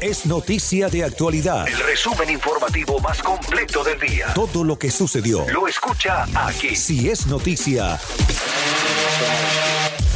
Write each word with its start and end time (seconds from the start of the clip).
Es 0.00 0.26
noticia 0.26 0.90
de 0.90 1.04
actualidad. 1.04 1.66
El 1.66 1.78
resumen 1.78 2.28
informativo 2.28 3.00
más 3.00 3.22
completo 3.22 3.82
del 3.82 3.98
día. 3.98 4.26
Todo 4.34 4.62
lo 4.62 4.78
que 4.78 4.90
sucedió. 4.90 5.48
Lo 5.48 5.66
escucha 5.66 6.26
aquí. 6.34 6.76
Si 6.76 7.08
es 7.08 7.26
noticia, 7.26 7.98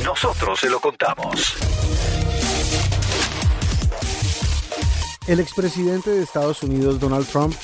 nosotros 0.05 0.61
se 0.61 0.69
lo 0.69 0.81
contamos. 0.81 1.55
El 5.27 5.41
expresidente 5.41 6.11
de 6.11 6.25
Estados 6.25 6.63
Unidos, 6.63 7.01
Donald 7.01 7.27
Trump, 7.27 7.55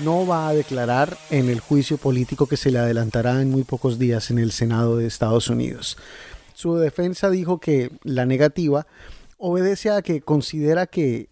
no 0.00 0.26
va 0.26 0.48
a 0.48 0.52
declarar 0.52 1.16
en 1.30 1.48
el 1.48 1.60
juicio 1.60 1.98
político 1.98 2.48
que 2.48 2.56
se 2.56 2.72
le 2.72 2.80
adelantará 2.80 3.40
en 3.40 3.52
muy 3.52 3.62
pocos 3.62 3.96
días 3.96 4.32
en 4.32 4.40
el 4.40 4.50
Senado 4.50 4.96
de 4.96 5.06
Estados 5.06 5.48
Unidos. 5.48 5.96
Su 6.52 6.74
defensa 6.78 7.30
dijo 7.30 7.60
que 7.60 7.92
la 8.02 8.26
negativa 8.26 8.88
obedece 9.38 9.90
a 9.90 10.02
que 10.02 10.20
considera 10.20 10.86
que 10.86 11.28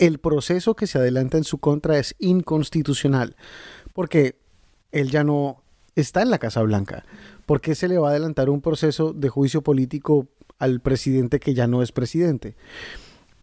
el 0.00 0.18
proceso 0.18 0.74
que 0.74 0.86
se 0.86 0.98
adelanta 0.98 1.36
en 1.36 1.44
su 1.44 1.58
contra 1.58 1.98
es 1.98 2.16
inconstitucional, 2.18 3.36
porque 3.92 4.36
él 4.92 5.10
ya 5.10 5.24
no 5.24 5.62
está 5.94 6.22
en 6.22 6.30
la 6.30 6.38
Casa 6.38 6.62
Blanca. 6.62 7.04
¿Por 7.44 7.60
qué 7.60 7.74
se 7.74 7.86
le 7.86 7.98
va 7.98 8.08
a 8.08 8.10
adelantar 8.12 8.48
un 8.48 8.62
proceso 8.62 9.12
de 9.12 9.28
juicio 9.28 9.62
político 9.62 10.26
al 10.58 10.80
presidente 10.80 11.38
que 11.38 11.52
ya 11.52 11.66
no 11.66 11.82
es 11.82 11.92
presidente? 11.92 12.56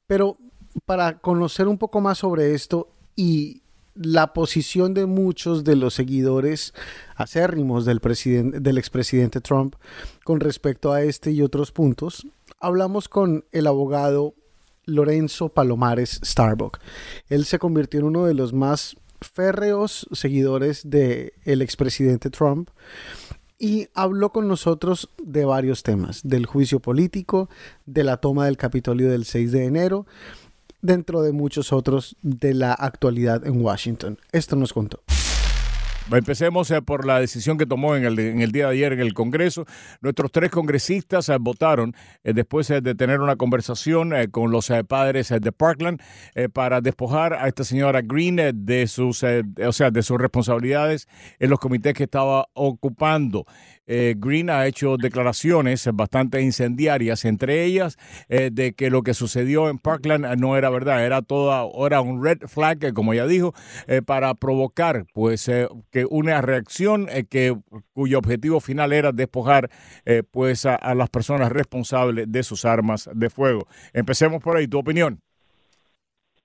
Pero 0.07 0.37
para 0.85 1.19
conocer 1.19 1.67
un 1.67 1.77
poco 1.77 2.01
más 2.01 2.17
sobre 2.17 2.55
esto 2.55 2.89
y 3.15 3.61
la 3.93 4.33
posición 4.33 4.95
de 4.95 5.05
muchos 5.05 5.63
de 5.63 5.75
los 5.75 5.93
seguidores 5.93 6.73
acérrimos 7.15 7.85
del, 7.85 7.99
del 7.99 8.77
expresidente 8.79 9.41
Trump 9.41 9.75
con 10.23 10.39
respecto 10.39 10.91
a 10.91 11.03
este 11.03 11.31
y 11.31 11.43
otros 11.43 11.71
puntos, 11.71 12.25
hablamos 12.59 13.09
con 13.09 13.45
el 13.51 13.67
abogado 13.67 14.33
Lorenzo 14.87 15.49
Palomares 15.49 16.19
Starbuck. 16.23 16.79
Él 17.29 17.45
se 17.45 17.59
convirtió 17.59 17.99
en 17.99 18.07
uno 18.07 18.25
de 18.25 18.33
los 18.33 18.53
más 18.53 18.97
férreos 19.21 20.07
seguidores 20.11 20.89
del 20.89 21.33
el 21.45 21.61
expresidente 21.61 22.31
Trump 22.31 22.69
y 23.59 23.87
habló 23.93 24.31
con 24.31 24.47
nosotros 24.47 25.09
de 25.21 25.45
varios 25.45 25.83
temas, 25.83 26.21
del 26.23 26.45
juicio 26.45 26.79
político, 26.79 27.49
de 27.85 28.03
la 28.03 28.17
toma 28.17 28.45
del 28.45 28.57
Capitolio 28.57 29.09
del 29.09 29.25
6 29.25 29.51
de 29.51 29.65
enero, 29.65 30.05
dentro 30.81 31.21
de 31.21 31.31
muchos 31.31 31.73
otros 31.73 32.15
de 32.21 32.53
la 32.53 32.73
actualidad 32.73 33.45
en 33.45 33.61
Washington. 33.61 34.19
Esto 34.31 34.55
nos 34.55 34.73
contó. 34.73 35.03
Empecemos 36.09 36.71
eh, 36.71 36.81
por 36.81 37.05
la 37.05 37.19
decisión 37.19 37.57
que 37.57 37.65
tomó 37.65 37.97
en 37.97 38.05
el, 38.05 38.17
en 38.17 38.41
el, 38.41 38.53
día 38.53 38.67
de 38.67 38.75
ayer 38.75 38.93
en 38.93 39.01
el 39.01 39.13
Congreso. 39.13 39.65
Nuestros 39.99 40.31
tres 40.31 40.49
congresistas 40.49 41.27
eh, 41.27 41.35
votaron 41.37 41.93
eh, 42.23 42.31
después 42.33 42.69
de 42.69 42.95
tener 42.95 43.19
una 43.19 43.35
conversación 43.35 44.13
con 44.31 44.51
los 44.51 44.71
padres 44.87 45.29
de 45.29 45.51
Parkland 45.51 46.01
para 46.53 46.81
despojar 46.81 47.33
a 47.33 47.47
esta 47.47 47.63
señora 47.63 48.01
Green 48.01 48.37
de 48.53 48.87
sus, 48.87 49.23
o 49.23 49.71
sea, 49.73 49.91
de 49.91 50.03
sus 50.03 50.17
responsabilidades 50.17 51.07
en 51.39 51.49
los 51.49 51.59
comités 51.59 51.93
que 51.93 52.03
estaba 52.03 52.47
ocupando. 52.53 53.45
Green 53.85 54.49
ha 54.49 54.65
hecho 54.67 54.97
declaraciones 54.97 55.87
bastante 55.93 56.41
incendiarias, 56.41 57.23
entre 57.23 57.63
ellas 57.63 57.97
de 58.27 58.73
que 58.75 58.89
lo 58.89 59.01
que 59.01 59.13
sucedió 59.13 59.69
en 59.69 59.77
Parkland 59.77 60.25
no 60.37 60.57
era 60.57 60.69
verdad, 60.69 61.05
era 61.05 61.21
toda, 61.21 61.65
era 61.85 62.01
un 62.01 62.21
red 62.21 62.39
flag, 62.47 62.93
como 62.93 63.13
ya 63.13 63.25
dijo, 63.25 63.53
para 64.05 64.33
provocar 64.33 65.05
pues 65.13 65.49
que 65.89 65.96
una 66.05 66.41
reacción 66.41 67.07
que 67.29 67.55
cuyo 67.93 68.19
objetivo 68.19 68.59
final 68.59 68.93
era 68.93 69.11
despojar 69.11 69.69
pues 70.31 70.65
a, 70.65 70.95
las 70.95 71.09
personas 71.09 71.51
responsables 71.51 72.31
de 72.31 72.43
sus 72.43 72.65
armas 72.65 73.09
de 73.13 73.29
fuego. 73.29 73.67
Empecemos 73.93 74.43
por 74.43 74.57
ahí, 74.57 74.67
tu 74.67 74.79
opinión. 74.79 75.19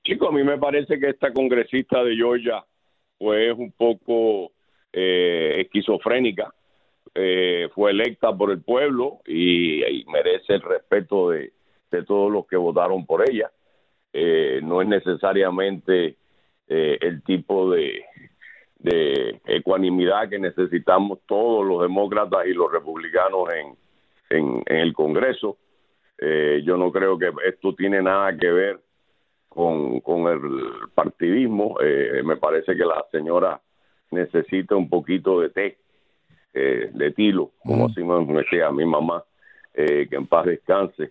Chico, 0.05 0.29
a 0.29 0.33
mí 0.33 0.43
me 0.43 0.59
parece 0.59 0.99
que 0.99 1.11
esta 1.11 1.33
congresista 1.33 2.03
de 2.03 2.17
Georgia 2.17 2.65
pues 3.19 3.57
un 3.57 3.73
poco 3.73 4.53
esquizofrénica 4.93 6.53
eh, 7.15 7.69
fue 7.75 7.91
electa 7.91 8.34
por 8.34 8.51
el 8.51 8.63
pueblo 8.63 9.21
y, 9.27 10.05
merece 10.07 10.55
el 10.55 10.63
respeto 10.63 11.31
de, 11.31 11.53
todos 12.07 12.33
los 12.33 12.47
que 12.47 12.57
votaron 12.57 13.05
por 13.05 13.29
ella. 13.29 13.51
Eh, 14.15 14.61
no 14.63 14.81
es 14.81 14.89
necesariamente 14.89 16.17
eh, 16.69 16.99
el 17.01 17.23
tipo 17.23 17.71
de, 17.71 18.03
ecuanimidad 18.84 20.28
que 20.28 20.38
necesitamos 20.38 21.20
todos 21.26 21.66
los 21.66 21.82
demócratas 21.82 22.47
y 22.47 22.53
los 22.53 22.70
republicanos 22.70 23.48
en, 23.54 24.65
en, 24.66 24.76
el 24.78 24.93
Congreso. 24.93 25.56
yo 26.65 26.76
no 26.76 26.91
creo 26.91 27.19
que 27.19 27.31
esto 27.47 27.75
tiene 27.75 28.03
nada 28.03 28.37
que 28.37 28.50
ver 28.50 28.81
con, 29.48 30.00
con 30.00 30.26
el 30.28 30.41
partidismo. 30.94 31.76
me 32.25 32.37
parece 32.37 32.76
que 32.76 32.84
la 32.84 33.04
señora 33.10 33.60
necesita 34.10 34.76
un 34.76 34.88
poquito 34.88 35.41
de 35.41 35.50
té 35.50 35.78
eh, 36.54 36.91
de 36.92 37.10
tilo, 37.12 37.53
como 37.62 37.87
así 37.87 38.04
me 38.04 38.26
decía 38.34 38.71
mi 38.71 38.84
mamá, 38.84 39.25
eh, 39.72 40.06
que 40.09 40.16
en 40.16 40.26
paz 40.26 40.44
descanse. 40.44 41.10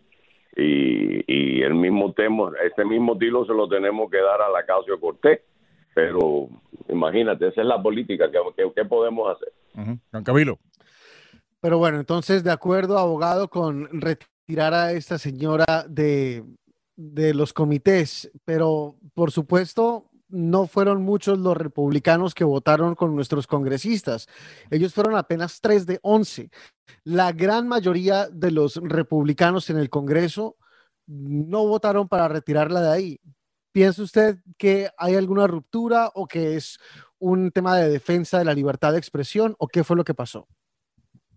Y, 0.55 1.23
y 1.25 1.63
el 1.63 1.73
mismo 1.73 2.13
tema, 2.13 2.51
ese 2.63 2.85
mismo 2.85 3.17
tilo 3.17 3.43
se 3.45 3.53
lo 3.53 3.67
tenemos 3.67 4.11
que 4.11 4.17
dar 4.17 4.39
a 4.39 4.49
la 4.49 4.63
Casio 4.65 4.99
Cortés. 4.99 5.41
Pero 5.95 6.47
imagínate, 6.91 7.47
esa 7.47 7.61
es 7.61 7.67
la 7.67 7.81
política, 7.81 8.29
¿qué, 8.75 8.85
podemos 8.85 9.35
hacer? 9.35 9.53
Camilo. 10.23 10.59
Pero 11.59 11.77
bueno, 11.77 11.99
entonces, 11.99 12.43
de 12.43 12.51
acuerdo, 12.51 12.97
abogado, 12.97 13.49
con 13.49 13.87
retirar 13.91 14.73
a 14.73 14.91
esta 14.93 15.17
señora 15.17 15.85
de, 15.87 16.43
de 16.95 17.33
los 17.33 17.53
comités, 17.53 18.31
pero 18.45 18.95
por 19.13 19.31
supuesto, 19.31 20.11
no 20.31 20.65
fueron 20.65 21.03
muchos 21.03 21.37
los 21.37 21.55
republicanos 21.55 22.33
que 22.33 22.43
votaron 22.43 22.95
con 22.95 23.15
nuestros 23.15 23.47
congresistas. 23.47 24.27
Ellos 24.69 24.93
fueron 24.93 25.15
apenas 25.15 25.59
tres 25.61 25.85
de 25.85 25.99
once. 26.01 26.49
La 27.03 27.31
gran 27.31 27.67
mayoría 27.67 28.27
de 28.29 28.51
los 28.51 28.77
republicanos 28.77 29.69
en 29.69 29.77
el 29.77 29.89
Congreso 29.89 30.55
no 31.07 31.67
votaron 31.67 32.07
para 32.07 32.27
retirarla 32.27 32.81
de 32.81 32.89
ahí. 32.89 33.19
¿Piensa 33.71 34.03
usted 34.03 34.35
que 34.57 34.87
hay 34.97 35.15
alguna 35.15 35.47
ruptura 35.47 36.09
o 36.13 36.27
que 36.27 36.55
es 36.55 36.79
un 37.19 37.51
tema 37.51 37.77
de 37.77 37.89
defensa 37.89 38.39
de 38.39 38.45
la 38.45 38.53
libertad 38.53 38.91
de 38.91 38.97
expresión 38.97 39.55
o 39.59 39.67
qué 39.67 39.83
fue 39.83 39.95
lo 39.95 40.03
que 40.03 40.13
pasó? 40.13 40.47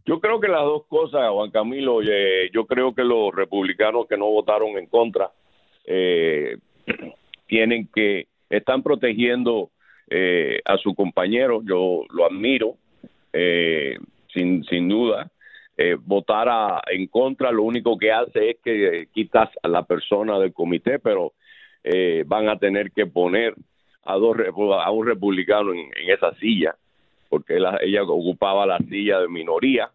Yo 0.06 0.21
creo 0.21 0.41
que 0.41 0.49
las 0.49 0.62
dos 0.62 0.87
cosas, 0.87 1.31
Juan 1.31 1.50
Camilo. 1.50 2.03
Eh, 2.03 2.50
yo 2.53 2.67
creo 2.67 2.94
que 2.94 3.05
los 3.05 3.34
republicanos 3.34 4.06
que 4.06 4.17
no 4.17 4.27
votaron 4.27 4.77
en 4.77 4.87
contra 4.87 5.31
eh, 5.87 6.59
tienen 7.47 7.89
que 7.94 8.28
están 8.50 8.83
protegiendo 8.83 9.71
eh, 10.11 10.61
a 10.65 10.77
su 10.78 10.94
compañero, 10.94 11.62
yo 11.65 12.03
lo 12.11 12.27
admiro, 12.27 12.77
eh, 13.33 13.97
sin, 14.33 14.65
sin 14.65 14.89
duda. 14.89 15.31
Eh, 15.77 15.97
votar 15.99 16.49
a, 16.49 16.83
en 16.91 17.06
contra 17.09 17.50
lo 17.50 17.65
único 17.65 17.99
que 17.99 18.12
hace 18.12 18.50
es 18.50 18.56
que 18.62 19.09
quitas 19.12 19.50
a 19.62 19.69
la 19.69 19.84
persona 19.84 20.39
del 20.39 20.53
comité, 20.53 20.99
pero 20.99 21.33
van 22.27 22.49
a 22.49 22.59
tener 22.59 22.91
que 22.93 23.06
poner 23.06 23.55
a, 24.05 24.17
dos, 24.17 24.37
a 24.39 24.91
un 24.91 25.06
republicano 25.06 25.72
en, 25.72 25.91
esa 26.09 26.34
silla, 26.37 26.77
porque 27.29 27.59
ella 27.82 28.03
ocupaba 28.05 28.67
la 28.67 28.79
silla 28.79 29.20
de 29.20 29.29
minoría 29.29 29.91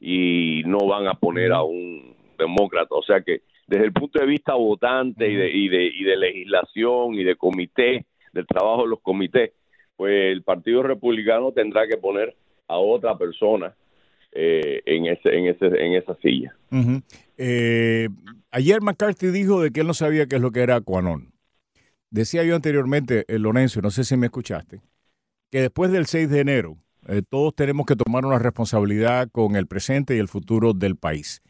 y 0.00 0.62
no 0.66 0.86
van 0.86 1.06
a 1.06 1.14
poner 1.14 1.52
a 1.52 1.62
un 1.62 2.14
demócrata. 2.38 2.94
O 2.94 3.02
sea 3.02 3.20
que 3.20 3.42
desde 3.66 3.84
el 3.84 3.92
punto 3.92 4.18
de 4.18 4.26
vista 4.26 4.54
votante 4.54 5.28
y 5.28 5.34
de, 5.36 5.50
y 5.50 5.68
de, 5.68 5.84
y 5.86 6.04
de 6.04 6.16
legislación 6.16 7.14
y 7.14 7.24
de 7.24 7.36
comité, 7.36 8.06
del 8.32 8.46
trabajo 8.46 8.82
de 8.82 8.88
los 8.88 9.00
comités, 9.00 9.52
pues 9.96 10.32
el 10.32 10.42
Partido 10.42 10.82
Republicano 10.82 11.52
tendrá 11.52 11.86
que 11.86 11.96
poner 11.96 12.34
a 12.68 12.78
otra 12.78 13.16
persona 13.16 13.74
eh, 14.32 14.82
en 14.86 15.06
ese 15.06 15.28
en 15.36 15.46
ese 15.46 15.66
en 15.66 15.94
esa 15.94 16.16
silla. 16.16 16.54
Eh, 17.36 18.08
ayer 18.50 18.80
McCarthy 18.80 19.28
dijo 19.28 19.62
de 19.62 19.70
que 19.70 19.80
él 19.80 19.86
no 19.86 19.94
sabía 19.94 20.26
qué 20.26 20.36
es 20.36 20.42
lo 20.42 20.50
que 20.50 20.60
era 20.60 20.80
Quanon. 20.80 21.32
Decía 22.10 22.42
yo 22.44 22.56
anteriormente, 22.56 23.24
eh, 23.28 23.38
Lorenzo, 23.38 23.80
no 23.82 23.90
sé 23.90 24.04
si 24.04 24.16
me 24.16 24.26
escuchaste, 24.26 24.80
que 25.50 25.60
después 25.60 25.92
del 25.92 26.06
6 26.06 26.30
de 26.30 26.40
enero 26.40 26.76
todos 27.30 27.54
tenemos 27.54 27.86
que 27.86 27.96
tomar 27.96 28.26
una 28.26 28.38
responsabilidad 28.38 29.30
con 29.30 29.56
el 29.56 29.66
presente 29.66 30.14
y 30.14 30.18
el 30.18 30.28
futuro 30.28 30.74
del 30.74 30.96
país 30.96 31.40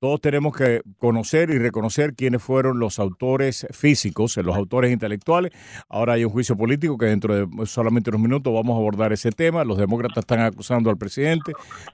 todos 0.00 0.20
tenemos 0.22 0.56
que 0.56 0.80
conocer 0.98 1.50
y 1.50 1.58
reconocer 1.58 2.14
quiénes 2.14 2.42
fueron 2.42 2.78
los 2.78 2.98
autores 2.98 3.66
físicos, 3.70 4.36
los 4.38 4.56
autores 4.56 4.90
intelectuales. 4.92 5.52
Ahora 5.90 6.14
hay 6.14 6.24
un 6.24 6.30
juicio 6.30 6.56
político 6.56 6.96
que 6.96 7.04
dentro 7.04 7.34
de 7.34 7.66
solamente 7.66 8.08
unos 8.08 8.22
minutos 8.22 8.52
vamos 8.52 8.74
a 8.74 8.78
abordar 8.78 9.12
ese 9.12 9.30
tema. 9.30 9.62
Los 9.62 9.76
demócratas 9.76 10.22
están 10.22 10.40
acusando 10.40 10.88
al 10.88 10.96
presidente 10.96 11.52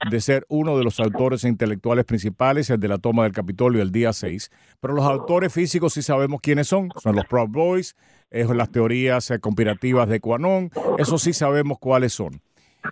de 0.09 0.21
ser 0.21 0.45
uno 0.47 0.77
de 0.77 0.85
los 0.85 1.01
autores 1.01 1.43
intelectuales 1.43 2.05
principales 2.05 2.67
de 2.67 2.87
la 2.87 2.97
toma 2.97 3.23
del 3.23 3.33
Capitolio 3.33 3.81
el 3.81 3.91
día 3.91 4.13
6. 4.13 4.51
Pero 4.79 4.93
los 4.93 5.05
autores 5.05 5.51
físicos 5.51 5.93
sí 5.93 6.01
sabemos 6.01 6.39
quiénes 6.41 6.67
son. 6.67 6.89
Son 7.03 7.13
los 7.13 7.25
Proud 7.25 7.49
Boys, 7.49 7.97
es 8.29 8.49
las 8.49 8.71
teorías 8.71 9.33
conspirativas 9.41 10.07
de 10.07 10.21
Quanon. 10.21 10.71
Eso 10.97 11.17
sí 11.17 11.33
sabemos 11.33 11.77
cuáles 11.77 12.13
son. 12.13 12.41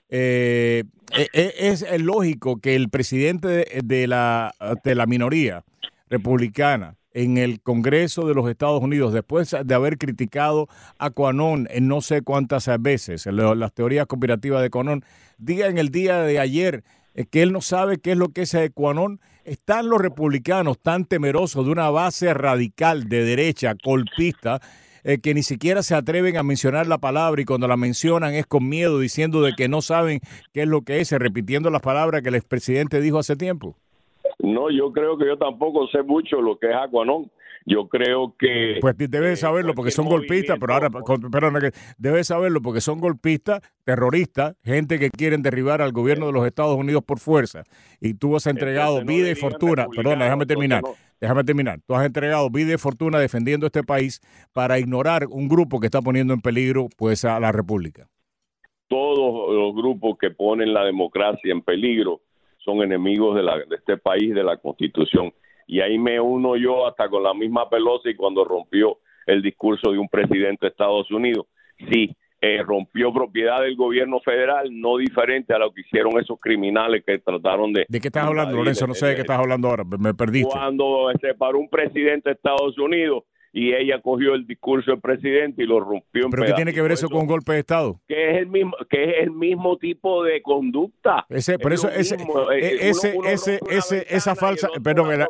Eh, 0.10 0.84
e, 1.16 1.30
e, 1.34 1.54
es, 1.70 1.86
lógico 2.02 2.60
que 2.60 2.76
el 2.76 2.90
presidente 2.90 3.68
de, 3.84 4.08
la, 4.08 4.54
de 4.84 4.96
la 4.96 5.06
minoría 5.06 5.64
republicana 6.10 6.96
en 7.16 7.38
el 7.38 7.62
Congreso 7.62 8.28
de 8.28 8.34
los 8.34 8.50
Estados 8.50 8.84
Unidos, 8.84 9.14
después 9.14 9.56
de 9.64 9.74
haber 9.74 9.98
criticado 9.98 10.68
a 11.00 11.10
Quanon 11.12 11.66
en 11.72 11.88
no 11.88 12.02
sé 12.02 12.22
cuántas 12.22 12.70
veces, 12.82 13.26
las 13.26 13.74
teorías 13.74 14.06
conspirativas 14.06 14.62
de 14.62 14.70
Quanon, 14.70 15.04
diga 15.38 15.68
en 15.68 15.78
el 15.78 15.90
día 15.90 16.22
de 16.24 16.40
ayer 16.40 16.84
eh, 17.14 17.26
que 17.26 17.42
él 17.42 17.54
no 17.54 17.62
sabe 17.62 18.00
qué 18.00 18.12
es 18.12 18.18
lo 18.18 18.30
que 18.30 18.42
es 18.42 18.56
Quanon. 18.74 19.22
Están 19.46 19.90
los 19.90 20.02
republicanos 20.02 20.78
tan 20.80 21.06
temerosos 21.06 21.66
de 21.66 21.72
una 21.72 21.90
base 21.90 22.34
radical 22.34 23.08
de 23.08 23.24
derecha, 23.24 23.76
golpista, 23.82 24.60
eh, 25.06 25.20
que 25.20 25.36
ni 25.36 25.44
siquiera 25.44 25.84
se 25.84 25.94
atreven 25.94 26.36
a 26.36 26.44
mencionar 26.44 26.88
la 26.88 26.98
palabra 26.98 27.40
y 27.40 27.46
cuando 27.46 27.68
la 27.68 27.78
mencionan 27.78 28.34
es 28.34 28.48
con 28.48 28.68
miedo, 28.68 29.00
diciendo 29.00 29.42
de 29.42 29.54
que 29.56 29.70
no 29.70 29.82
saben 29.82 30.20
qué 30.52 30.64
es 30.64 30.68
lo 30.68 30.82
que 30.82 31.00
es, 31.00 31.12
repitiendo 31.12 31.70
las 31.70 31.82
palabras 31.82 32.24
que 32.24 32.30
el 32.30 32.36
expresidente 32.36 33.00
dijo 33.00 33.20
hace 33.20 33.36
tiempo? 33.36 33.76
No, 34.40 34.72
yo 34.72 34.92
creo 34.92 35.16
que 35.18 35.28
yo 35.28 35.38
tampoco 35.38 35.88
sé 35.88 36.02
mucho 36.02 36.42
lo 36.42 36.58
que 36.58 36.72
es 36.72 36.76
Aquanon. 36.76 37.30
Yo 37.68 37.88
creo 37.88 38.36
que... 38.38 38.78
Pues 38.80 38.96
debes 38.96 39.40
saberlo 39.40 39.74
porque 39.74 39.90
son 39.90 40.06
golpistas, 40.06 40.58
pero 40.60 40.76
ahora, 40.76 40.92
perdona, 40.92 41.60
que 41.60 41.72
debes 41.98 42.28
saberlo 42.28 42.62
porque 42.62 42.80
son 42.80 43.00
golpistas, 43.00 43.62
terroristas, 43.84 44.56
gente 44.64 45.00
que 45.00 45.10
quieren 45.10 45.42
derribar 45.42 45.82
al 45.82 45.92
gobierno 45.92 46.28
de 46.28 46.34
los 46.34 46.46
Estados 46.46 46.78
Unidos 46.78 47.04
por 47.04 47.20
fuerza. 47.20 47.64
Y 48.00 48.14
tú 48.14 48.36
has 48.36 48.46
entregado 48.46 49.04
vida 49.04 49.32
y 49.32 49.36
fortuna, 49.36 49.88
perdona, 49.88 50.26
déjame 50.26 50.46
terminar, 50.46 50.84
déjame 51.20 51.44
terminar. 51.44 51.80
Tú 51.88 51.96
has 51.96 52.06
entregado 52.06 52.52
vida 52.52 52.76
y 52.76 52.78
fortuna 52.78 53.18
defendiendo 53.18 53.66
este 53.66 53.84
país 53.84 54.22
para 54.54 54.78
ignorar 54.78 55.26
un 55.28 55.48
grupo 55.48 55.80
que 55.80 55.88
está 55.88 56.04
poniendo 56.04 56.36
en 56.36 56.42
peligro 56.42 56.88
pues 56.96 57.26
a 57.26 57.40
la 57.40 57.52
República. 57.52 58.08
Todos 58.88 59.52
los 59.52 59.76
grupos 59.76 60.20
que 60.20 60.30
ponen 60.30 60.72
la 60.72 60.84
democracia 60.84 61.52
en 61.52 61.64
peligro 61.64 62.22
son 62.60 62.84
enemigos 62.84 63.36
de, 63.36 63.42
la, 63.42 63.58
de 63.58 63.76
este 63.76 63.98
país, 63.98 64.36
de 64.36 64.44
la 64.44 64.58
Constitución 64.58 65.34
y 65.68 65.80
ahí 65.82 65.98
me 65.98 66.20
uno 66.20 66.56
yo 66.56 66.88
hasta 66.88 67.10
con 67.10 67.24
la 67.24 67.34
misma 67.34 67.70
Pelosi 67.70 68.16
cuando 68.16 68.44
rompió 68.44 69.00
el 69.26 69.42
discurso 69.42 69.92
de 69.92 69.98
un 69.98 70.08
presidente 70.08 70.66
de 70.66 70.70
Estados 70.70 71.10
Unidos. 71.12 71.48
Sí, 71.92 72.16
eh, 72.42 72.62
rompió 72.62 73.12
propiedad 73.12 73.62
del 73.62 73.76
gobierno 73.76 74.20
federal, 74.20 74.70
no 74.72 74.98
diferente 74.98 75.54
a 75.54 75.58
lo 75.58 75.72
que 75.72 75.82
hicieron 75.82 76.20
esos 76.20 76.40
criminales 76.40 77.04
que 77.06 77.18
trataron 77.18 77.74
de... 77.74 77.86
¿De 77.90 78.00
qué 78.00 78.10
estás 78.10 78.26
hablando, 78.26 78.58
Lorenzo? 78.58 78.86
No 78.86 78.94
sé 78.94 79.08
de 79.08 79.16
qué 79.16 79.22
estás 79.22 79.40
hablando 79.40 79.70
ahora, 79.70 79.84
me 79.84 80.14
perdiste. 80.14 80.50
Cuando 80.52 81.12
se 81.20 81.34
paró 81.34 81.58
un 81.58 81.70
presidente 81.70 82.30
de 82.30 82.34
Estados 82.34 82.78
Unidos 82.78 83.24
y 83.56 83.74
ella 83.74 84.02
cogió 84.02 84.36
el 84.36 84.46
discurso 84.46 84.92
del 84.92 85.00
presidente 85.00 85.64
y 85.64 85.66
lo 85.66 85.80
rompió 85.80 86.26
en 86.26 86.30
¿Pero 86.30 86.44
qué 86.44 86.52
tiene 86.52 86.74
que 86.74 86.82
ver 86.82 86.92
eso, 86.92 87.08
con 87.08 87.22
un 87.22 87.28
golpe 87.28 87.54
de 87.54 87.60
Estado? 87.60 88.02
Que 88.06 88.32
es 88.32 88.38
el 88.40 88.48
mismo, 88.48 88.76
que 88.90 89.02
es 89.02 89.24
el 89.24 89.32
mismo 89.32 89.78
tipo 89.78 90.26
de 90.26 90.42
conducta. 90.42 91.26
Ese, 91.30 91.58
por 91.58 91.72
eso 91.72 91.90
ese, 91.90 92.16
eh, 92.16 92.78
ese, 92.82 93.18
ese, 93.26 93.60
ese, 93.70 94.06
esa 94.10 94.36
falsa, 94.36 94.68
perdón, 94.84 95.26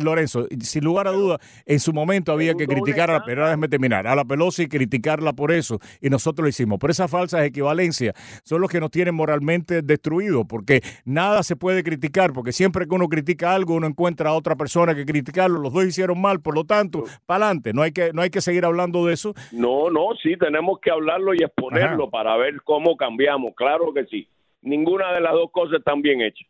Lorenzo, 0.00 0.46
sin 0.60 0.82
lugar 0.82 1.08
a 1.08 1.10
duda, 1.10 1.40
en 1.66 1.78
su 1.78 1.92
momento 1.92 2.32
había 2.32 2.54
que 2.54 2.66
criticar, 2.66 3.10
a, 3.10 3.22
pero 3.22 3.44
déjame 3.44 3.68
terminar, 3.68 4.06
a 4.06 4.16
la 4.16 4.24
Pelosi 4.24 4.62
y 4.62 4.68
criticarla 4.68 5.34
por 5.34 5.52
eso, 5.52 5.78
y 6.00 6.08
nosotros 6.08 6.44
lo 6.44 6.48
hicimos. 6.48 6.78
Pero 6.80 6.90
esas 6.90 7.10
falsas 7.10 7.44
equivalencias 7.44 8.14
son 8.44 8.62
los 8.62 8.70
que 8.70 8.80
nos 8.80 8.90
tienen 8.90 9.14
moralmente 9.14 9.82
destruidos, 9.82 10.46
porque 10.48 10.80
nada 11.04 11.42
se 11.42 11.54
puede 11.54 11.82
criticar, 11.84 12.32
porque 12.32 12.52
siempre 12.52 12.86
que 12.86 12.94
uno 12.94 13.08
critica 13.08 13.54
algo, 13.54 13.74
uno 13.74 13.86
encuentra 13.86 14.30
a 14.30 14.32
otra 14.32 14.56
persona 14.56 14.94
que 14.94 15.04
criticarlo, 15.04 15.58
los 15.60 15.74
dos 15.74 15.84
hicieron 15.84 16.18
mal, 16.18 16.40
por 16.40 16.54
lo 16.54 16.64
tanto, 16.64 17.04
para 17.26 17.44
adelante 17.44 17.57
no 17.74 17.82
hay 17.82 17.92
que, 17.92 18.12
no 18.12 18.22
hay 18.22 18.30
que 18.30 18.40
seguir 18.40 18.64
hablando 18.64 19.06
de 19.06 19.14
eso. 19.14 19.34
No, 19.52 19.90
no, 19.90 20.08
sí, 20.22 20.36
tenemos 20.36 20.78
que 20.80 20.90
hablarlo 20.90 21.34
y 21.34 21.38
exponerlo 21.38 22.10
para 22.10 22.36
ver 22.36 22.62
cómo 22.62 22.96
cambiamos. 22.96 23.54
Claro 23.54 23.92
que 23.92 24.04
sí. 24.06 24.28
Ninguna 24.62 25.12
de 25.12 25.20
las 25.20 25.32
dos 25.32 25.50
cosas 25.52 25.78
están 25.78 26.02
bien 26.02 26.20
hechas. 26.20 26.46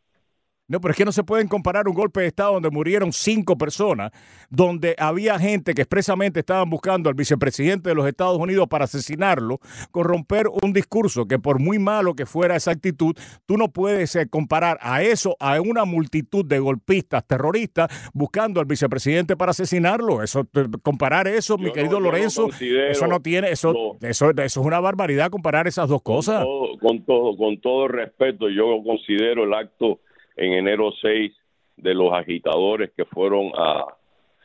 No, 0.68 0.82
pero 0.82 0.92
es 0.92 0.98
que 0.98 1.06
no 1.06 1.12
se 1.12 1.24
pueden 1.24 1.48
comparar 1.48 1.88
un 1.88 1.94
golpe 1.94 2.20
de 2.20 2.26
Estado 2.26 2.52
donde 2.52 2.68
murieron 2.68 3.10
cinco 3.10 3.56
personas, 3.56 4.12
donde 4.50 4.94
había 4.98 5.38
gente 5.38 5.72
que 5.72 5.80
expresamente 5.80 6.40
estaban 6.40 6.68
buscando 6.68 7.08
al 7.08 7.14
vicepresidente 7.14 7.88
de 7.88 7.94
los 7.94 8.06
Estados 8.06 8.36
Unidos 8.36 8.68
para 8.68 8.84
asesinarlo, 8.84 9.60
con 9.90 10.04
romper 10.04 10.46
un 10.62 10.74
discurso 10.74 11.24
que 11.24 11.38
por 11.38 11.58
muy 11.58 11.78
malo 11.78 12.12
que 12.12 12.26
fuera 12.26 12.54
esa 12.54 12.72
actitud, 12.72 13.16
tú 13.46 13.56
no 13.56 13.68
puedes 13.68 14.14
eh, 14.14 14.28
comparar 14.28 14.78
a 14.82 15.02
eso, 15.02 15.36
a 15.40 15.58
una 15.58 15.86
multitud 15.86 16.44
de 16.44 16.58
golpistas, 16.58 17.26
terroristas, 17.26 17.88
buscando 18.12 18.60
al 18.60 18.66
vicepresidente 18.66 19.38
para 19.38 19.52
asesinarlo. 19.52 20.22
Eso, 20.22 20.46
comparar 20.82 21.28
eso, 21.28 21.56
mi 21.56 21.72
querido 21.72 21.98
Lorenzo, 21.98 22.50
eso 22.60 23.06
no 23.06 23.20
tiene, 23.20 23.52
eso, 23.52 23.96
eso, 24.02 24.30
eso 24.30 24.60
es 24.60 24.66
una 24.66 24.80
barbaridad 24.80 25.30
comparar 25.30 25.66
esas 25.66 25.88
dos 25.88 26.02
cosas. 26.02 26.44
con 26.78 27.04
todo, 27.06 27.38
con 27.38 27.58
todo 27.62 27.88
respeto, 27.88 28.50
yo 28.50 28.82
considero 28.84 29.44
el 29.44 29.54
acto 29.54 30.00
en 30.38 30.52
enero 30.52 30.92
6 31.02 31.32
de 31.76 31.94
los 31.94 32.12
agitadores 32.12 32.90
que 32.96 33.04
fueron 33.04 33.50
a, 33.56 33.84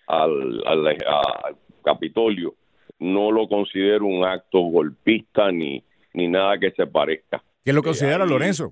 al, 0.07 0.98
Capitolio. 1.84 2.56
No 3.00 3.31
lo 3.31 3.48
considero 3.48 4.06
un 4.06 4.24
acto 4.24 4.60
golpista 4.60 5.51
ni, 5.51 5.84
ni 6.13 6.28
nada 6.28 6.57
que 6.57 6.72
se 6.72 6.88
parezca. 6.88 7.44
¿Quién 7.63 7.75
lo 7.75 7.84
considera, 7.84 8.25
Lorenzo? 8.25 8.72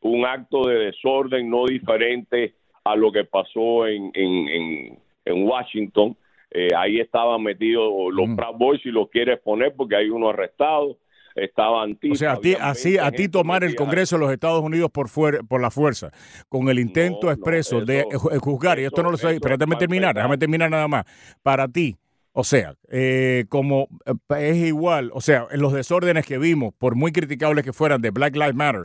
Un 0.00 0.26
acto 0.26 0.66
de 0.66 0.86
desorden 0.86 1.48
no 1.48 1.66
diferente 1.66 2.54
a 2.84 2.94
lo 2.96 3.10
que 3.10 3.24
pasó 3.24 3.86
en, 3.86 4.10
en, 4.14 4.98
en, 5.24 5.48
Washington. 5.48 6.16
Eh, 6.50 6.68
ahí 6.76 7.00
estaban 7.00 7.42
metidos 7.42 7.92
los 8.12 8.28
mm. 8.28 8.58
Boys, 8.58 8.82
si 8.82 8.90
los 8.90 9.08
quieres 9.10 9.40
poner, 9.40 9.74
porque 9.74 9.96
hay 9.96 10.10
uno 10.10 10.30
arrestado 10.30 10.96
estaban 11.36 11.98
O 12.10 12.14
sea, 12.14 12.32
a 12.32 12.40
ti, 12.40 12.54
así, 12.58 12.98
a 12.98 13.10
ti 13.12 13.28
tomar 13.28 13.62
el 13.64 13.74
Congreso 13.74 14.16
de 14.16 14.20
los 14.20 14.32
Estados 14.32 14.62
Unidos 14.62 14.90
por, 14.90 15.08
por 15.46 15.60
la 15.60 15.70
fuerza, 15.70 16.10
con 16.48 16.68
el 16.68 16.78
intento 16.78 17.30
expreso 17.30 17.80
de 17.80 18.04
juzgar, 18.40 18.78
y 18.78 18.84
esto 18.84 19.02
no 19.02 19.10
lo 19.10 19.16
sé, 19.16 19.38
pero 19.40 19.56
déjame 19.56 19.76
terminar, 19.76 20.14
déjame 20.14 20.38
terminar 20.38 20.70
nada 20.70 20.88
más. 20.88 21.04
Para 21.42 21.68
ti, 21.68 21.96
o 22.32 22.44
sea, 22.44 22.74
eh, 22.90 23.46
como 23.48 23.88
eh, 24.04 24.50
es 24.50 24.56
igual, 24.58 25.10
o 25.14 25.22
sea, 25.22 25.46
en 25.50 25.60
los 25.60 25.72
desórdenes 25.72 26.26
que 26.26 26.36
vimos, 26.36 26.74
por 26.76 26.94
muy 26.94 27.10
criticables 27.10 27.64
que 27.64 27.72
fueran 27.72 28.02
de 28.02 28.10
Black 28.10 28.34
Lives 28.34 28.54
Matter, 28.54 28.82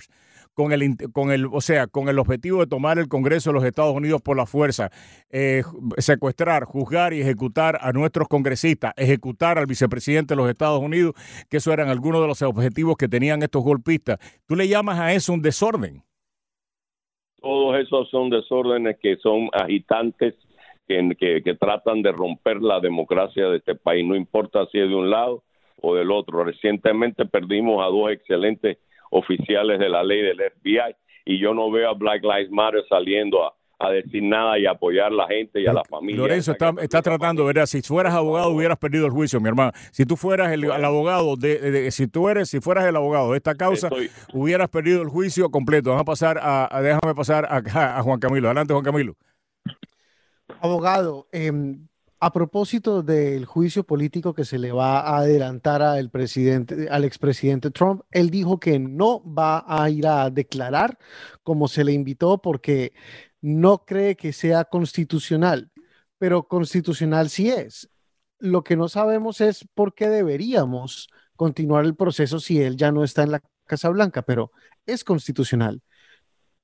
con 0.53 0.71
el, 0.71 0.95
con 1.13 1.31
el, 1.31 1.45
o 1.45 1.61
sea, 1.61 1.87
con 1.87 2.09
el 2.09 2.19
objetivo 2.19 2.59
de 2.59 2.67
tomar 2.67 2.99
el 2.99 3.07
Congreso 3.07 3.49
de 3.49 3.53
los 3.55 3.63
Estados 3.63 3.95
Unidos 3.95 4.21
por 4.21 4.37
la 4.37 4.45
fuerza, 4.45 4.89
eh, 5.29 5.63
secuestrar, 5.97 6.65
juzgar 6.65 7.13
y 7.13 7.21
ejecutar 7.21 7.77
a 7.81 7.91
nuestros 7.91 8.27
congresistas, 8.27 8.93
ejecutar 8.97 9.57
al 9.57 9.65
vicepresidente 9.65 10.33
de 10.33 10.41
los 10.41 10.49
Estados 10.49 10.81
Unidos, 10.81 11.13
que 11.49 11.57
eso 11.57 11.71
eran 11.71 11.89
algunos 11.89 12.21
de 12.21 12.27
los 12.27 12.41
objetivos 12.41 12.97
que 12.97 13.07
tenían 13.07 13.41
estos 13.43 13.63
golpistas. 13.63 14.17
¿Tú 14.47 14.55
le 14.55 14.67
llamas 14.67 14.99
a 14.99 15.13
eso 15.13 15.33
un 15.33 15.41
desorden? 15.41 16.03
Todos 17.41 17.79
esos 17.79 18.09
son 18.09 18.29
desórdenes 18.29 18.97
que 19.01 19.17
son 19.17 19.49
agitantes, 19.53 20.35
que, 20.87 21.41
que 21.43 21.55
tratan 21.55 22.01
de 22.01 22.11
romper 22.11 22.61
la 22.61 22.79
democracia 22.79 23.47
de 23.47 23.57
este 23.57 23.75
país, 23.75 24.05
no 24.05 24.15
importa 24.15 24.65
si 24.71 24.79
es 24.79 24.89
de 24.89 24.95
un 24.95 25.09
lado 25.09 25.43
o 25.81 25.95
del 25.95 26.11
otro. 26.11 26.43
Recientemente 26.43 27.25
perdimos 27.25 27.81
a 27.81 27.87
dos 27.87 28.11
excelentes 28.11 28.77
oficiales 29.11 29.79
de 29.79 29.89
la 29.89 30.03
ley 30.03 30.21
del 30.21 30.37
FBI 30.37 30.95
y 31.25 31.39
yo 31.39 31.53
no 31.53 31.69
veo 31.71 31.89
a 31.89 31.93
Black 31.93 32.23
Lives 32.23 32.51
Matter 32.51 32.83
saliendo 32.89 33.45
a, 33.45 33.53
decir 33.91 34.21
nada 34.21 34.59
y 34.59 34.67
apoyar 34.67 35.07
a 35.07 35.15
la 35.15 35.27
gente 35.27 35.59
y 35.59 35.65
a 35.65 35.73
la 35.73 35.83
familia. 35.83 36.21
Lorenzo 36.21 36.51
está, 36.51 36.71
está 36.83 37.01
tratando, 37.01 37.45
¿verdad? 37.45 37.65
Si 37.65 37.81
fueras 37.81 38.13
abogado 38.13 38.51
hubieras 38.51 38.77
perdido 38.77 39.07
el 39.07 39.11
juicio, 39.11 39.41
mi 39.41 39.47
hermano. 39.47 39.71
Si 39.91 40.05
tú 40.05 40.15
fueras 40.15 40.51
el, 40.51 40.69
abogado 40.71 41.35
de, 41.35 41.89
si 41.89 42.07
tú 42.07 42.29
eres, 42.29 42.47
si 42.49 42.59
fueras 42.59 42.85
el 42.85 42.95
abogado 42.95 43.31
de 43.31 43.37
esta 43.37 43.55
causa, 43.55 43.89
hubieras 44.33 44.69
perdido 44.69 45.01
el 45.01 45.07
juicio 45.07 45.49
completo. 45.49 45.89
Vamos 45.89 46.03
a 46.03 46.05
pasar 46.05 46.39
a, 46.39 46.79
déjame 46.79 47.15
pasar 47.15 47.45
a, 47.45 47.97
a 47.97 48.03
Juan 48.03 48.19
Camilo. 48.19 48.49
Adelante, 48.49 48.71
Juan 48.71 48.85
Camilo. 48.85 49.15
Abogado, 50.59 51.25
eh, 51.31 51.51
a 52.23 52.31
propósito 52.31 53.01
del 53.01 53.45
juicio 53.45 53.83
político 53.83 54.35
que 54.35 54.45
se 54.45 54.59
le 54.59 54.71
va 54.71 54.99
a 54.99 55.17
adelantar 55.17 55.81
al 55.81 56.11
presidente, 56.11 56.87
al 56.87 57.03
expresidente 57.03 57.71
Trump, 57.71 58.03
él 58.11 58.29
dijo 58.29 58.59
que 58.59 58.77
no 58.77 59.23
va 59.25 59.65
a 59.67 59.89
ir 59.89 60.05
a 60.05 60.29
declarar 60.29 60.99
como 61.41 61.67
se 61.67 61.83
le 61.83 61.93
invitó 61.93 62.39
porque 62.39 62.93
no 63.41 63.85
cree 63.85 64.15
que 64.15 64.33
sea 64.33 64.65
constitucional, 64.65 65.71
pero 66.19 66.43
constitucional 66.43 67.29
sí 67.29 67.49
es. 67.49 67.89
Lo 68.37 68.63
que 68.63 68.75
no 68.75 68.87
sabemos 68.87 69.41
es 69.41 69.67
por 69.73 69.95
qué 69.95 70.07
deberíamos 70.07 71.09
continuar 71.35 71.85
el 71.85 71.95
proceso 71.95 72.39
si 72.39 72.61
él 72.61 72.77
ya 72.77 72.91
no 72.91 73.03
está 73.03 73.23
en 73.23 73.31
la 73.31 73.41
Casa 73.65 73.89
Blanca, 73.89 74.21
pero 74.21 74.51
es 74.85 75.03
constitucional. 75.03 75.81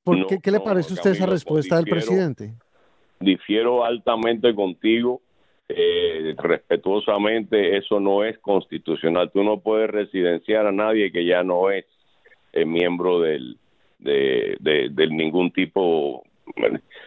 ¿Por 0.03 0.27
qué, 0.27 0.39
¿Qué 0.39 0.51
le 0.51 0.59
parece 0.59 0.91
a 0.91 0.93
usted 0.93 1.11
esa 1.11 1.25
respuesta 1.25 1.77
del 1.77 1.85
presidente? 1.85 2.55
difiero 3.19 3.83
altamente 3.83 4.53
contigo. 4.53 5.21
Eh, 5.69 6.33
respetuosamente, 6.37 7.75
eso 7.77 7.99
no 7.99 8.23
es 8.23 8.37
constitucional. 8.39 9.31
Tú 9.33 9.43
no 9.43 9.59
puedes 9.59 9.89
residenciar 9.89 10.65
a 10.65 10.71
nadie 10.71 11.11
que 11.11 11.25
ya 11.25 11.43
no 11.43 11.69
es 11.69 11.85
eh, 12.53 12.65
miembro 12.65 13.19
del, 13.19 13.57
de, 13.99 14.55
de, 14.59 14.89
de 14.91 15.07
ningún 15.07 15.51
tipo 15.51 16.23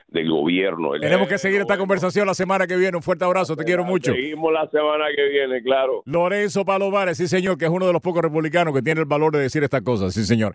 del 0.09 0.31
gobierno. 0.31 0.93
Tenemos 1.01 1.27
que 1.27 1.39
seguir 1.39 1.63
esta 1.63 1.79
conversación 1.79 2.27
la 2.27 2.35
semana 2.35 2.67
que 2.67 2.77
viene. 2.77 2.97
Un 2.97 3.03
fuerte 3.03 3.25
abrazo, 3.25 3.57
te 3.57 3.65
quiero 3.65 3.85
mucho. 3.85 4.13
Seguimos 4.13 4.53
la 4.53 4.69
semana 4.69 5.07
que 5.17 5.27
viene, 5.29 5.63
claro. 5.63 6.03
Lorenzo 6.05 6.65
Palomares, 6.65 7.17
sí 7.17 7.29
señor, 7.29 7.57
que 7.57 7.65
es 7.65 7.71
uno 7.71 7.87
de 7.87 7.93
los 7.95 8.03
pocos 8.03 8.23
republicanos 8.23 8.75
que 8.75 8.83
tiene 8.83 9.01
el 9.01 9.07
valor 9.07 9.33
de 9.33 9.41
decir 9.41 9.65
estas 9.65 9.81
cosas, 9.81 10.13
sí 10.13 10.25
señor. 10.25 10.53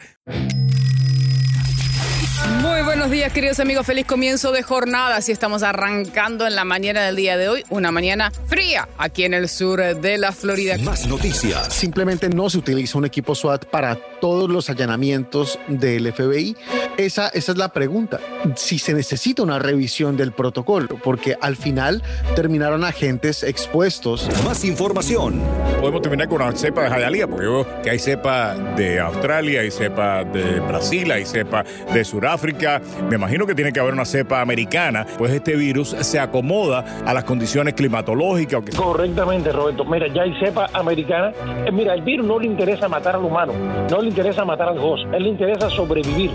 Buenos 3.05 3.19
días, 3.19 3.33
queridos 3.33 3.59
amigos. 3.59 3.85
Feliz 3.85 4.07
comienzo 4.07 4.51
de 4.51 4.63
jornada. 4.63 5.17
Así 5.17 5.31
estamos 5.31 5.61
arrancando 5.61 6.47
en 6.47 6.55
la 6.55 6.65
mañana 6.65 7.03
del 7.03 7.15
día 7.15 7.37
de 7.37 7.49
hoy. 7.49 7.63
Una 7.69 7.91
mañana 7.91 8.31
fría 8.47 8.89
aquí 8.97 9.25
en 9.25 9.35
el 9.35 9.47
sur 9.47 9.79
de 9.79 10.17
la 10.17 10.31
Florida. 10.31 10.75
Más 10.79 11.05
noticias. 11.05 11.71
Simplemente 11.71 12.29
no 12.29 12.49
se 12.49 12.57
utiliza 12.57 12.97
un 12.97 13.05
equipo 13.05 13.35
SWAT 13.35 13.65
para 13.65 13.95
todos 14.19 14.49
los 14.49 14.71
allanamientos 14.71 15.59
del 15.67 16.11
FBI. 16.11 16.57
Esa, 16.97 17.27
esa 17.27 17.51
es 17.51 17.57
la 17.59 17.69
pregunta. 17.69 18.19
Si 18.55 18.79
se 18.79 18.95
necesita 18.95 19.43
una 19.43 19.59
revisión 19.59 20.17
del 20.17 20.31
protocolo, 20.31 20.99
porque 21.03 21.37
al 21.39 21.57
final 21.57 22.01
terminaron 22.35 22.83
agentes 22.83 23.43
expuestos. 23.43 24.27
Más 24.43 24.65
información. 24.65 25.43
Podemos 25.79 26.01
terminar 26.01 26.27
con 26.27 26.41
una 26.41 26.55
cepa 26.55 26.85
de 26.85 26.89
Jayalía, 26.89 27.27
porque 27.27 27.45
yo 27.45 27.67
que 27.83 27.91
hay 27.91 27.99
cepa 27.99 28.55
de 28.75 28.99
Australia, 28.99 29.61
hay 29.61 29.69
cepa 29.69 30.23
de 30.23 30.59
Brasil, 30.61 31.11
hay 31.11 31.23
cepa 31.23 31.63
de 31.93 32.03
Sudáfrica. 32.03 32.81
Me 33.09 33.15
imagino 33.15 33.45
que 33.45 33.55
tiene 33.55 33.71
que 33.71 33.79
haber 33.79 33.93
una 33.93 34.05
cepa 34.05 34.41
americana, 34.41 35.05
pues 35.17 35.31
este 35.31 35.55
virus 35.55 35.89
se 35.89 36.19
acomoda 36.19 37.03
a 37.05 37.13
las 37.13 37.23
condiciones 37.23 37.73
climatológicas. 37.73 38.63
Correctamente, 38.75 39.51
Roberto. 39.51 39.85
Mira, 39.85 40.07
ya 40.07 40.23
hay 40.23 40.33
cepa 40.39 40.69
americana. 40.73 41.31
Eh, 41.65 41.71
mira, 41.71 41.93
el 41.93 42.01
virus 42.01 42.25
no 42.25 42.39
le 42.39 42.47
interesa 42.47 42.87
matar 42.87 43.15
al 43.15 43.23
humano, 43.23 43.53
no 43.89 44.01
le 44.01 44.09
interesa 44.09 44.45
matar 44.45 44.69
al 44.69 44.77
host, 44.77 45.05
él 45.13 45.23
le 45.23 45.29
interesa 45.29 45.69
sobrevivir. 45.69 46.31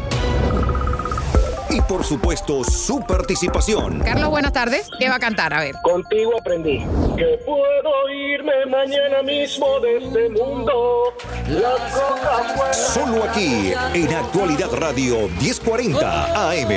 Y 1.70 1.80
por 1.82 2.04
supuesto, 2.04 2.64
su 2.64 3.00
participación. 3.00 4.00
Carlos, 4.00 4.30
buenas 4.30 4.52
tardes. 4.52 4.88
¿Qué 4.98 5.08
va 5.08 5.16
a 5.16 5.18
cantar? 5.20 5.54
A 5.54 5.60
ver. 5.60 5.74
Contigo 5.82 6.32
aprendí 6.40 6.78
que 7.16 7.38
puedo 7.46 8.08
irme 8.34 8.66
mañana 8.66 9.22
mismo 9.22 9.78
de 9.80 9.98
este 9.98 10.28
mundo. 10.30 11.02
Las 11.48 11.92
fueron- 11.92 12.74
Solo 12.74 13.24
aquí, 13.24 13.72
en 13.94 14.14
Actualidad 14.14 14.70
Radio 14.72 15.28
1040 15.40 16.50
AM. 16.50 16.68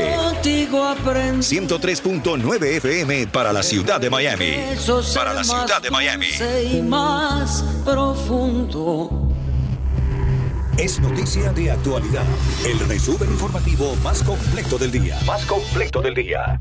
103.9 1.41 2.77
FM 2.77 3.27
para 3.27 3.51
la 3.51 3.63
ciudad 3.63 3.99
de 3.99 4.09
Miami. 4.09 4.57
Para 5.15 5.33
la 5.33 5.43
ciudad 5.43 5.81
de 5.81 5.89
Miami. 5.89 6.27
más 6.83 7.63
profundo. 7.83 9.32
Es 10.77 10.99
noticia 10.99 11.53
de 11.53 11.69
actualidad. 11.69 12.25
El 12.65 12.79
resumen 12.87 13.29
informativo 13.29 13.95
más 13.97 14.23
completo 14.23 14.79
del 14.79 14.91
día. 14.91 15.19
Más 15.25 15.45
completo 15.45 16.01
del 16.01 16.15
día. 16.15 16.59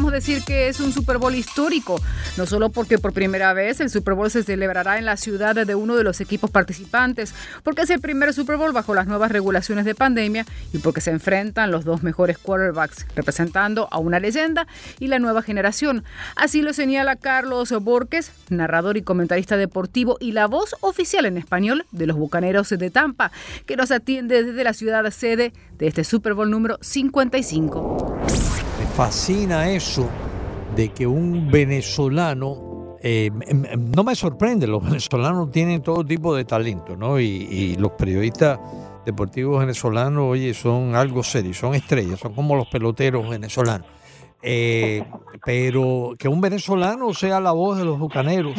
Decir 0.00 0.42
que 0.44 0.68
es 0.68 0.80
un 0.80 0.92
Super 0.92 1.18
Bowl 1.18 1.34
histórico, 1.34 2.00
no 2.36 2.44
solo 2.44 2.70
porque 2.70 2.98
por 2.98 3.12
primera 3.12 3.52
vez 3.52 3.80
el 3.80 3.90
Super 3.90 4.14
Bowl 4.14 4.30
se 4.30 4.42
celebrará 4.42 4.98
en 4.98 5.04
la 5.04 5.16
ciudad 5.16 5.54
de 5.54 5.74
uno 5.74 5.94
de 5.94 6.04
los 6.04 6.20
equipos 6.20 6.50
participantes, 6.50 7.32
porque 7.62 7.82
es 7.82 7.90
el 7.90 8.00
primer 8.00 8.32
Super 8.34 8.56
Bowl 8.56 8.72
bajo 8.72 8.94
las 8.94 9.06
nuevas 9.06 9.30
regulaciones 9.30 9.84
de 9.84 9.94
pandemia 9.94 10.46
y 10.72 10.78
porque 10.78 11.00
se 11.00 11.10
enfrentan 11.10 11.70
los 11.70 11.84
dos 11.84 12.02
mejores 12.02 12.38
quarterbacks, 12.38 13.06
representando 13.14 13.88
a 13.92 13.98
una 13.98 14.18
leyenda 14.18 14.66
y 14.98 15.06
la 15.06 15.18
nueva 15.20 15.42
generación. 15.42 16.02
Así 16.34 16.62
lo 16.62 16.72
señala 16.72 17.16
Carlos 17.16 17.70
Borges, 17.80 18.32
narrador 18.48 18.96
y 18.96 19.02
comentarista 19.02 19.56
deportivo 19.56 20.16
y 20.18 20.32
la 20.32 20.46
voz 20.46 20.74
oficial 20.80 21.24
en 21.26 21.36
español 21.36 21.86
de 21.92 22.06
los 22.06 22.16
Bucaneros 22.16 22.70
de 22.70 22.90
Tampa, 22.90 23.30
que 23.66 23.76
nos 23.76 23.90
atiende 23.90 24.42
desde 24.42 24.64
la 24.64 24.72
ciudad 24.72 25.08
sede 25.10 25.52
de 25.78 25.86
este 25.86 26.04
Super 26.04 26.34
Bowl 26.34 26.50
número 26.50 26.78
55. 26.80 28.69
Fascina 29.00 29.70
eso 29.70 30.06
de 30.76 30.90
que 30.90 31.06
un 31.06 31.50
venezolano, 31.50 32.98
eh, 33.02 33.30
em- 33.48 33.64
em- 33.64 33.90
no 33.96 34.04
me 34.04 34.14
sorprende, 34.14 34.66
los 34.66 34.84
venezolanos 34.84 35.50
tienen 35.50 35.80
todo 35.80 36.04
tipo 36.04 36.36
de 36.36 36.44
talento, 36.44 36.94
¿no? 36.96 37.18
Y, 37.18 37.24
y 37.24 37.76
los 37.76 37.92
periodistas 37.92 38.60
deportivos 39.06 39.58
venezolanos, 39.58 40.24
oye, 40.24 40.52
son 40.52 40.94
algo 40.94 41.22
serio, 41.22 41.54
son 41.54 41.74
estrellas, 41.74 42.20
son 42.20 42.34
como 42.34 42.54
los 42.56 42.66
peloteros 42.66 43.26
venezolanos. 43.26 43.86
Eh, 44.42 45.02
pero 45.46 46.14
que 46.18 46.28
un 46.28 46.42
venezolano 46.42 47.14
sea 47.14 47.40
la 47.40 47.52
voz 47.52 47.78
de 47.78 47.86
los 47.86 47.98
bucaneros, 47.98 48.52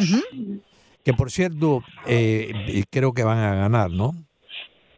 que 1.04 1.14
por 1.14 1.30
cierto, 1.30 1.84
eh, 2.04 2.82
creo 2.90 3.12
que 3.12 3.22
van 3.22 3.38
a 3.38 3.54
ganar, 3.54 3.92
¿no? 3.92 4.12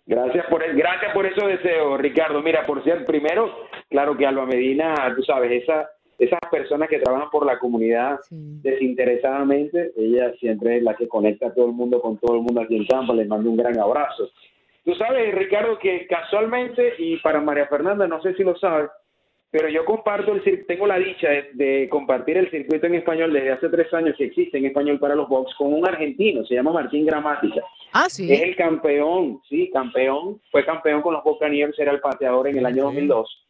Gracias 0.06 0.46
por, 0.46 0.62
el- 0.62 0.76
gracias 0.76 1.12
por 1.14 1.24
esos 1.26 1.46
deseos, 1.48 1.98
Ricardo. 2.00 2.42
Mira, 2.42 2.66
por 2.66 2.82
cierto, 2.84 3.04
primero, 3.06 3.50
claro 3.88 4.16
que 4.16 4.26
Alba 4.26 4.44
Medina, 4.46 4.94
tú 5.16 5.22
sabes, 5.22 5.62
esa, 5.62 5.88
esas 6.18 6.38
personas 6.50 6.88
que 6.90 6.98
trabajan 6.98 7.30
por 7.30 7.46
la 7.46 7.58
comunidad 7.58 8.18
desinteresadamente, 8.30 9.92
ella 9.96 10.32
siempre 10.40 10.76
es 10.76 10.82
la 10.82 10.94
que 10.94 11.08
conecta 11.08 11.48
a 11.48 11.54
todo 11.54 11.66
el 11.66 11.72
mundo 11.72 12.00
con 12.00 12.18
todo 12.18 12.36
el 12.36 12.42
mundo 12.42 12.60
aquí 12.60 12.76
en 12.76 12.86
Tampa. 12.86 13.14
Les 13.14 13.26
mando 13.26 13.50
un 13.50 13.56
gran 13.56 13.78
abrazo. 13.78 14.28
Tú 14.84 14.94
sabes, 14.96 15.34
Ricardo, 15.34 15.78
que 15.78 16.06
casualmente, 16.06 16.94
y 16.98 17.16
para 17.18 17.40
María 17.40 17.66
Fernanda, 17.66 18.06
no 18.06 18.20
sé 18.20 18.34
si 18.34 18.44
lo 18.44 18.54
sabes, 18.56 18.90
pero 19.50 19.68
yo 19.68 19.84
comparto 19.84 20.32
el 20.32 20.66
tengo 20.66 20.86
la 20.86 20.98
dicha 20.98 21.30
de, 21.30 21.50
de 21.54 21.88
compartir 21.88 22.36
el 22.36 22.50
circuito 22.50 22.86
en 22.86 22.96
español 22.96 23.32
desde 23.32 23.52
hace 23.52 23.68
tres 23.68 23.92
años 23.94 24.14
que 24.18 24.24
existe 24.24 24.58
en 24.58 24.66
español 24.66 24.98
para 24.98 25.14
los 25.14 25.28
box 25.28 25.54
con 25.54 25.72
un 25.72 25.86
argentino, 25.88 26.44
se 26.44 26.54
llama 26.54 26.72
Martín 26.72 27.06
Gramática. 27.06 27.62
Ah, 27.96 28.08
sí. 28.10 28.30
Es 28.32 28.42
el 28.42 28.56
campeón, 28.56 29.40
sí, 29.48 29.70
campeón. 29.72 30.40
Fue 30.50 30.64
campeón 30.66 31.00
con 31.00 31.14
los 31.14 31.22
Buccaneers, 31.24 31.78
era 31.78 31.92
el 31.92 32.00
pateador 32.00 32.48
en 32.48 32.58
el 32.58 32.66
año 32.66 32.82
2002. 32.84 33.46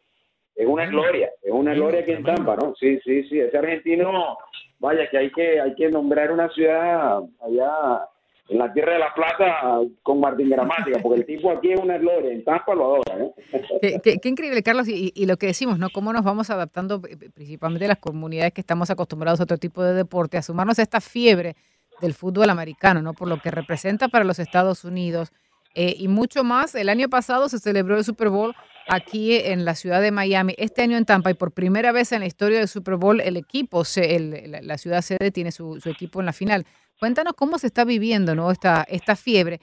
Es 0.55 0.67
una 0.69 0.87
gloria, 0.87 1.31
es 1.43 1.51
una 1.51 1.75
gloria 1.75 2.01
aquí 2.03 2.13
en 2.13 2.23
Tampa, 2.23 2.55
¿no? 2.55 2.75
Sí, 2.79 3.01
sí, 3.05 3.25
sí. 3.25 3.41
Ese 3.41 3.57
argentino, 3.59 4.37
vaya, 4.79 5.09
que 5.11 5.19
hay 5.19 5.31
que 5.33 5.61
hay 5.61 5.75
que 5.75 5.89
nombrar 5.91 6.31
una 6.31 6.49
ciudad 6.51 7.21
allá 7.41 8.07
en 8.51 8.59
la 8.59 8.71
Tierra 8.73 8.93
de 8.93 8.99
la 8.99 9.15
Plata 9.15 9.81
con 10.03 10.21
Martín 10.21 10.51
Gramática, 10.51 10.99
porque 11.03 11.21
el 11.21 11.27
tipo 11.27 11.51
aquí 11.51 11.73
es 11.73 11.81
una 11.81 11.97
gloria. 11.97 12.31
En 12.31 12.45
Tampa 12.45 12.75
lo 12.75 12.85
adora, 12.85 13.17
¿no? 13.17 13.35
Qué, 13.81 13.99
qué- 14.05 14.19
qué 14.23 14.29
increíble, 14.29 14.63
Carlos, 14.63 14.87
y, 14.87 15.11
y 15.17 15.25
lo 15.27 15.39
que 15.39 15.47
decimos, 15.47 15.79
¿no? 15.79 15.89
Cómo 15.91 16.13
nos 16.13 16.23
vamos 16.23 16.51
adaptando, 16.51 17.01
eh, 17.09 17.17
principalmente 17.35 17.89
las 17.89 17.99
comunidades 17.99 18.53
que 18.53 18.61
estamos 18.61 18.91
acostumbrados 18.91 19.41
a 19.41 19.45
otro 19.45 19.57
tipo 19.57 19.83
de 19.83 19.95
deporte, 19.95 20.37
a 20.37 20.43
sumarnos 20.43 20.79
a 20.79 20.83
esta 20.83 21.01
fiebre 21.01 21.57
del 22.01 22.15
fútbol 22.15 22.51
americano, 22.51 23.03
¿no? 23.03 23.15
Por 23.15 23.29
lo 23.29 23.41
que 23.41 23.51
representa 23.51 24.09
para 24.09 24.25
los 24.25 24.39
Estados 24.39 24.85
Unidos 24.85 25.31
eh, 25.75 25.95
y 25.99 26.09
mucho 26.09 26.45
más. 26.45 26.75
El 26.75 26.89
año 26.89 27.09
pasado 27.09 27.49
se 27.49 27.59
celebró 27.59 27.97
el 27.97 28.05
Super 28.05 28.29
Bowl 28.29 28.55
aquí 28.89 29.37
en 29.37 29.65
la 29.65 29.75
ciudad 29.75 30.01
de 30.03 30.11
Miami, 30.11 30.55
este 30.59 30.83
año 30.83 30.97
en 30.97 31.05
Tampa, 31.07 31.31
y 31.31 31.35
por 31.35 31.53
primera 31.53 31.91
vez 31.93 32.13
en 32.13 32.21
la 32.21 32.27
historia 32.27 32.59
del 32.59 32.69
Super 32.69 32.97
Bowl 32.97 33.21
el 33.21 33.37
equipo, 33.37 33.83
el- 33.97 34.59
la, 34.63 34.79
ciudad 34.79 35.01
sede 35.03 35.31
tiene 35.31 35.53
su, 35.53 35.81
equipo 35.87 36.21
en 36.21 36.27
la 36.27 36.33
final. 36.33 36.67
Cuéntanos 37.01 37.33
cómo 37.35 37.59
se 37.59 37.67
está 37.69 37.85
viviendo, 37.85 38.35
¿no? 38.35 38.51
Esta, 38.51 38.85
esta 38.89 39.17
fiebre. 39.17 39.61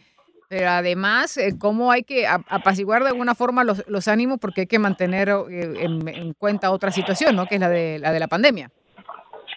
Pero 0.50 0.70
además, 0.70 1.38
eh, 1.38 1.56
cómo 1.58 1.92
hay 1.92 2.04
que 2.04 2.28
ap- 2.28 2.46
apaciguar 2.50 3.04
de 3.04 3.10
alguna 3.10 3.36
forma 3.36 3.64
los, 3.64 3.84
los 3.88 4.10
ánimos 4.10 4.38
porque 4.40 4.62
hay 4.62 4.68
que 4.68 4.80
mantener 4.80 5.30
eh, 5.30 5.74
en, 5.80 6.06
en 6.10 6.34
cuenta 6.34 6.72
otra 6.72 6.92
situación, 6.92 7.36
¿no? 7.38 7.46
Que 7.46 7.56
es 7.56 7.62
la 7.62 7.70
de 7.70 8.00
la, 8.00 8.12
de 8.12 8.20
la 8.20 8.28
pandemia. 8.28 8.70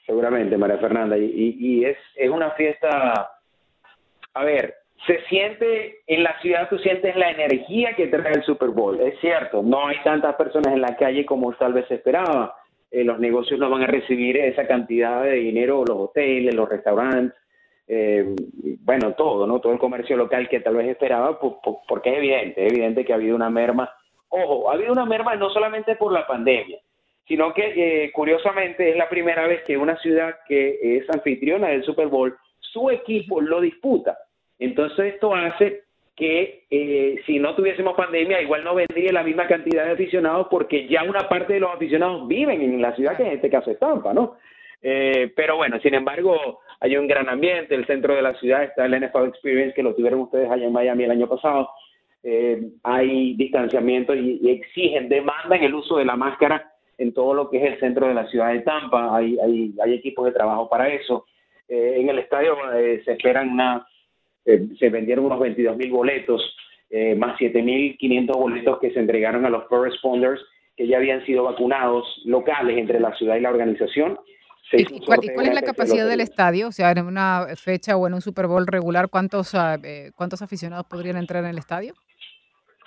Seguramente, 0.06 0.56
María 0.56 0.78
Fernanda. 0.78 1.16
Y, 1.16 1.56
y- 1.58 1.84
es, 1.84 1.96
es 2.16 2.30
una 2.30 2.50
fiesta, 2.52 3.30
a 4.34 4.44
ver, 4.44 4.75
se 5.06 5.20
siente, 5.28 5.99
en 6.06 6.23
la 6.23 6.38
ciudad 6.40 6.68
tú 6.68 6.78
sientes 6.78 7.14
la 7.16 7.30
energía 7.30 7.94
que 7.94 8.06
trae 8.06 8.32
el 8.32 8.42
Super 8.44 8.70
Bowl. 8.70 9.00
Es 9.00 9.18
cierto, 9.20 9.62
no 9.62 9.87
hay 9.87 9.96
tantas 10.02 10.34
personas 10.37 10.73
en 10.73 10.80
la 10.80 10.96
calle 10.96 11.25
como 11.26 11.52
tal 11.54 11.73
vez 11.75 11.87
se 11.88 11.94
esperaba. 11.94 12.54
Eh, 12.90 13.04
los 13.04 13.18
negocios 13.18 13.58
no 13.58 13.68
van 13.70 13.82
a 13.82 13.87
recibir 13.87 14.37
esa 14.37 14.66
cantidad 14.66 15.23
de 15.25 15.32
dinero, 15.32 15.84
los 15.87 15.96
hoteles, 15.99 16.54
los 16.54 16.68
restaurantes, 16.68 17.37
eh, 17.88 18.34
bueno, 18.80 19.12
todo, 19.14 19.46
¿no? 19.46 19.61
Todo 19.61 19.73
el 19.73 19.78
comercio 19.78 20.16
local 20.16 20.49
que 20.49 20.61
tal 20.61 20.76
vez 20.76 20.88
esperaba, 20.88 21.38
po- 21.38 21.61
po- 21.61 21.82
porque 21.88 22.11
es 22.11 22.16
evidente, 22.18 22.64
es 22.66 22.73
evidente 22.73 23.04
que 23.04 23.12
ha 23.12 23.16
habido 23.16 23.34
una 23.37 23.50
merma. 23.50 23.90
Ojo, 24.28 24.70
ha 24.70 24.75
habido 24.75 24.92
una 24.92 25.04
merma 25.04 25.34
no 25.37 25.50
solamente 25.50 25.96
por 25.96 26.12
la 26.12 26.26
pandemia, 26.26 26.78
sino 27.26 27.54
que 27.54 28.04
eh, 28.04 28.12
curiosamente 28.12 28.90
es 28.90 28.97
la 28.97 29.09
primera 29.09 29.47
vez 29.47 29.62
que 29.64 29.76
una 29.76 29.97
ciudad 29.99 30.37
que 30.47 30.78
es 30.99 31.09
anfitriona 31.11 31.69
del 31.69 31.85
Super 31.85 32.09
Bowl, 32.09 32.37
su 32.61 32.90
equipo 32.90 33.40
lo 33.40 33.61
disputa. 33.61 34.19
Entonces 34.59 35.14
esto 35.14 35.35
hace 35.35 35.85
que 36.16 36.64
eh, 36.71 37.21
si 37.26 37.38
no 37.38 37.54
tuviésemos 37.54 37.97
pandemia, 37.97 38.40
igual 38.40 38.62
no 38.62 38.75
vendría 38.75 39.12
la 39.12 39.25
misma 39.25 39.49
cantidad 39.49 39.85
de 39.85 39.93
aficionados 39.93 40.47
porque 40.50 40.87
ya 40.87 41.02
una 41.02 41.28
parte 41.28 41.54
de 41.54 41.61
los 41.61 41.75
aficionados 41.75 42.28
viven 42.28 42.61
en 42.62 42.81
la 42.81 42.95
ciudad 42.95 43.16
que 43.16 43.25
en 43.25 43.33
este 43.33 43.50
caso 43.50 43.71
es 43.71 43.78
Tampa, 43.78 44.12
¿no? 44.12 44.37
Eh, 44.83 45.33
pero 45.35 45.57
bueno, 45.57 45.81
sin 45.81 45.95
embargo, 45.95 46.61
hay 46.78 46.97
un 46.97 47.09
gran 47.09 47.28
ambiente. 47.28 47.75
El 47.75 47.87
centro 47.87 48.14
de 48.14 48.23
la 48.23 48.35
ciudad 48.35 48.64
está 48.64 48.85
el 48.85 49.00
NFL 49.00 49.28
Experience, 49.28 49.75
que 49.75 49.83
lo 49.83 49.95
tuvieron 49.95 50.21
ustedes 50.21 50.50
allá 50.50 50.66
en 50.66 50.73
Miami 50.73 51.04
el 51.04 51.11
año 51.11 51.26
pasado. 51.26 51.71
Eh, 52.23 52.61
hay 52.83 53.35
distanciamiento 53.35 54.14
y, 54.14 54.40
y 54.43 54.50
exigen, 54.50 55.09
demandan 55.09 55.62
el 55.64 55.75
uso 55.75 55.97
de 55.97 56.04
la 56.04 56.16
máscara 56.16 56.74
en 56.99 57.13
todo 57.13 57.35
lo 57.35 57.51
que 57.51 57.59
es 57.59 57.73
el 57.73 57.81
centro 57.81 58.09
de 58.09 58.15
la 58.15 58.27
ciudad 58.29 58.53
de 58.53 58.61
Tampa. 58.61 59.17
Hay, 59.17 59.39
hay, 59.39 59.75
hay 59.83 59.95
equipos 59.95 60.27
de 60.27 60.33
trabajo 60.33 60.69
para 60.69 60.89
eso. 60.89 61.27
Eh, 61.69 61.95
en 62.01 62.09
el 62.09 62.19
estadio 62.19 62.57
eh, 62.75 63.03
se 63.05 63.13
esperan 63.13 63.51
una, 63.51 63.87
eh, 64.45 64.69
se 64.79 64.91
vendieron 64.91 65.25
unos 65.25 65.41
22 65.41 65.77
mil 65.77 65.91
boletos, 65.91 66.57
más 67.17 67.37
7.500 67.41 68.37
boletos 68.37 68.79
que 68.79 68.93
se 68.93 69.01
entregaron 69.01 69.45
a 69.45 69.51
los 69.51 69.67
first 69.69 69.95
responders 69.95 70.41
que 70.77 70.87
ya 70.87 70.99
habían 70.99 71.25
sido 71.27 71.43
vacunados 71.43 72.07
locales 72.25 72.79
entre 72.79 73.01
la 73.01 73.13
ciudad 73.17 73.35
y 73.35 73.41
la 73.41 73.51
organización. 73.51 74.17
Se 74.71 74.81
¿Y, 74.81 75.01
cuál, 75.05 75.21
es 75.25 75.55
la 75.55 75.63
capacidad 75.63 76.09
del 76.09 76.21
estadio? 76.21 76.69
O 76.69 76.73
sea, 76.73 76.93
en 76.93 77.05
una 77.05 77.47
fecha 77.57 77.97
o 77.97 78.07
en 78.07 78.15
un 78.15 78.21
Super 78.21 78.47
Bowl 78.47 78.67
regular, 78.67 79.09
¿cuántos, 79.09 79.57
ah, 79.57 79.77
cuántos 80.15 80.41
aficionados 80.41 80.87
podrían 80.87 81.17
entrar 81.17 81.43
en 81.43 81.51
el 81.51 81.59
estadio? 81.59 81.95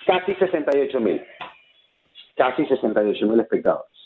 Casi 0.06 0.34
68 0.34 1.00
mil. 1.00 1.22
Casi 2.34 2.64
68 2.64 3.26
mil 3.26 3.40
espectadores. 3.40 3.97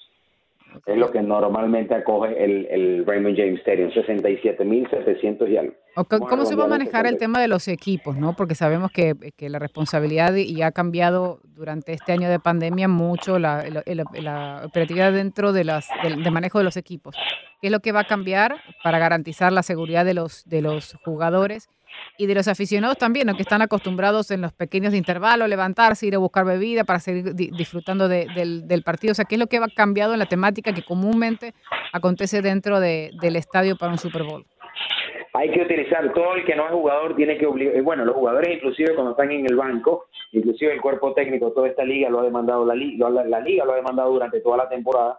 Es 0.87 0.97
lo 0.97 1.11
que 1.11 1.23
normalmente 1.23 1.95
acoge 1.95 2.43
el, 2.45 2.67
el 2.71 3.07
Raymond 3.07 3.37
James 3.37 3.61
Stadium, 3.61 3.91
67 3.93 4.65
mil 4.65 4.89
700 4.91 5.49
y 5.49 5.57
algo. 5.57 5.73
¿O 5.97 6.05
co- 6.05 6.17
Vamos 6.19 6.27
a 6.27 6.31
¿Cómo 6.31 6.45
se 6.47 6.57
va 6.57 6.65
a 6.65 6.69
manejar 6.69 7.05
el 7.07 7.13
70. 7.15 7.19
tema 7.19 7.41
de 7.41 7.49
los 7.49 7.69
equipos? 7.69 8.17
¿no? 8.17 8.35
Porque 8.35 8.55
sabemos 8.55 8.91
que, 8.91 9.15
que 9.37 9.49
la 9.51 9.59
responsabilidad 9.59 10.35
y 10.35 10.63
ha 10.63 10.73
cambiado 10.73 11.41
durante 11.45 11.93
este 11.93 12.13
año 12.13 12.29
de 12.31 12.39
pandemia 12.41 12.89
mucho 12.89 13.39
la, 13.39 13.65
la- 13.69 13.83
la- 13.87 14.05
la 14.21 14.63
operatividad 14.67 15.13
dentro 15.13 15.53
de, 15.53 15.65
las, 15.65 15.89
del 16.03 16.23
de 16.23 16.31
manejo 16.31 16.59
de 16.59 16.65
los 16.65 16.77
equipos. 16.77 17.15
¿Qué 17.61 17.69
es 17.69 17.71
lo 17.73 17.81
que 17.81 17.93
va 17.93 18.01
a 18.01 18.05
cambiar 18.07 18.57
para 18.83 18.99
garantizar 18.99 19.53
la 19.53 19.63
seguridad 19.63 20.05
de 20.05 20.15
los, 20.15 20.45
de 20.47 20.63
los 20.63 20.95
jugadores 21.05 21.69
y 22.19 22.27
de 22.27 22.35
los 22.35 22.49
aficionados 22.49 22.99
también, 22.99 23.27
¿no? 23.27 23.35
que 23.35 23.43
están 23.43 23.63
acostumbrados 23.63 24.31
en 24.31 24.41
los 24.43 24.53
pequeños 24.53 24.95
intervalos, 24.95 25.49
levantarse, 25.49 26.07
ir 26.07 26.15
a 26.15 26.19
buscar 26.19 26.45
bebida 26.45 26.85
para 26.85 26.99
seguir 27.01 27.35
di- 27.35 27.51
disfrutando 27.57 28.09
de- 28.09 28.27
del, 28.35 28.83
partido? 28.83 29.13
O 29.13 29.15
sea, 29.15 29.25
¿qué 29.25 29.37
es 29.37 29.39
lo 29.41 29.47
que 29.47 29.59
va 29.61 29.69
cambiado 29.69 30.13
en 30.13 30.19
la 30.19 30.27
temática 30.27 30.73
que 30.73 30.83
comúnmente 30.83 31.55
acontece 31.93 32.43
dentro 32.43 32.81
de- 32.81 33.11
del 33.21 33.37
estadio 33.37 33.77
para 33.77 33.93
un 33.93 33.99
Super 33.99 34.23
Bowl? 34.25 34.45
Hay 35.35 35.51
que 35.51 35.63
utilizar 35.63 36.13
todo 36.13 36.35
el 36.35 36.45
que 36.45 36.55
no 36.55 36.67
es 36.67 36.73
jugador 36.73 37.17
tiene 37.17 37.39
que 37.39 37.47
obligar, 37.47 37.81
bueno, 37.83 38.05
los 38.05 38.15
jugadores 38.15 38.55
inclusive 38.55 38.95
cuando 38.95 39.13
están 39.13 39.31
en 39.33 39.47
el 39.47 39.57
banco, 39.57 40.07
inclusive 40.33 40.73
el 40.75 40.81
cuerpo 40.81 41.15
técnico, 41.15 41.53
toda 41.53 41.69
esta 41.69 41.85
liga 41.85 42.11
lo 42.11 42.21
ha 42.21 42.25
demandado 42.25 42.67
la 42.67 42.75
liga, 42.75 43.09
lo 43.65 43.73
ha 43.73 43.77
demandado 43.77 44.13
durante 44.13 44.41
toda 44.41 44.59
la 44.59 44.69
temporada. 44.69 45.19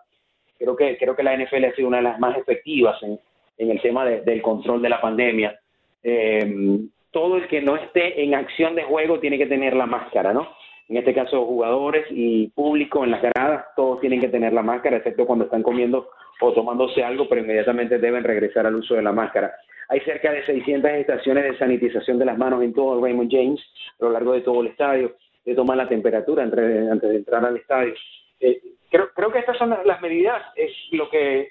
Creo 0.60 0.76
que 0.76 0.98
creo 0.98 1.16
que 1.16 1.24
la 1.24 1.34
NFL 1.36 1.66
ha 1.66 1.76
sido 1.76 1.88
una 1.88 1.98
de 1.98 2.04
las 2.04 2.20
más 2.20 2.38
efectivas 2.38 3.02
en, 3.02 3.20
en 3.58 3.72
el 3.72 3.82
tema 3.82 4.06
de- 4.06 4.22
del 4.22 4.42
control 4.44 4.82
de 4.84 4.90
la 4.90 5.02
pandemia. 5.02 5.60
Eh, 6.04 6.80
todo 7.12 7.38
el 7.38 7.48
que 7.48 7.62
no 7.62 7.76
esté 7.76 8.24
en 8.24 8.34
acción 8.36 8.76
de 8.76 8.84
juego 8.84 9.20
tiene 9.20 9.38
que 9.38 9.46
tener 9.46 9.76
la 9.76 9.86
máscara, 9.86 10.34
¿no? 10.34 10.48
En 10.90 10.98
este 10.98 11.14
caso, 11.14 11.46
jugadores 11.46 12.06
y 12.10 12.48
público 12.50 13.04
en 13.04 13.12
las 13.12 13.22
gradas, 13.22 13.66
todos 13.76 14.02
tienen 14.02 14.20
que 14.20 14.28
tener 14.28 14.52
la 14.52 14.64
máscara, 14.64 14.98
excepto 14.98 15.26
cuando 15.26 15.46
están 15.46 15.64
comiendo 15.64 16.10
o 16.42 16.52
tomándose 16.52 17.04
algo, 17.04 17.30
pero 17.30 17.42
inmediatamente 17.42 18.00
deben 18.00 18.24
regresar 18.24 18.66
al 18.68 18.76
uso 18.76 18.96
de 18.96 19.02
la 19.02 19.12
máscara. 19.14 19.54
Hay 19.90 20.02
cerca 20.02 20.32
de 20.32 20.46
600 20.46 20.92
estaciones 20.92 21.44
de 21.46 21.58
sanitización 21.58 22.18
de 22.20 22.26
las 22.26 22.38
manos 22.38 22.62
en 22.64 22.74
todo 22.74 23.02
Raymond 23.02 23.32
James, 23.32 23.62
a 24.00 24.06
lo 24.06 24.12
largo 24.12 24.34
de 24.34 24.42
todo 24.42 24.62
el 24.62 24.68
estadio, 24.68 25.16
de 25.46 25.56
tomar 25.56 25.78
la 25.78 25.88
temperatura 25.88 26.44
antes 26.44 27.10
de 27.10 27.16
entrar 27.16 27.46
al 27.46 27.58
estadio. 27.58 27.94
Eh, 28.40 28.62
creo, 28.90 29.32
que 29.32 29.40
estas 29.40 29.58
son 29.58 29.70
las- 29.70 30.02
medidas, 30.02 30.42
es 30.56 30.72
lo 30.92 31.10
que, 31.10 31.50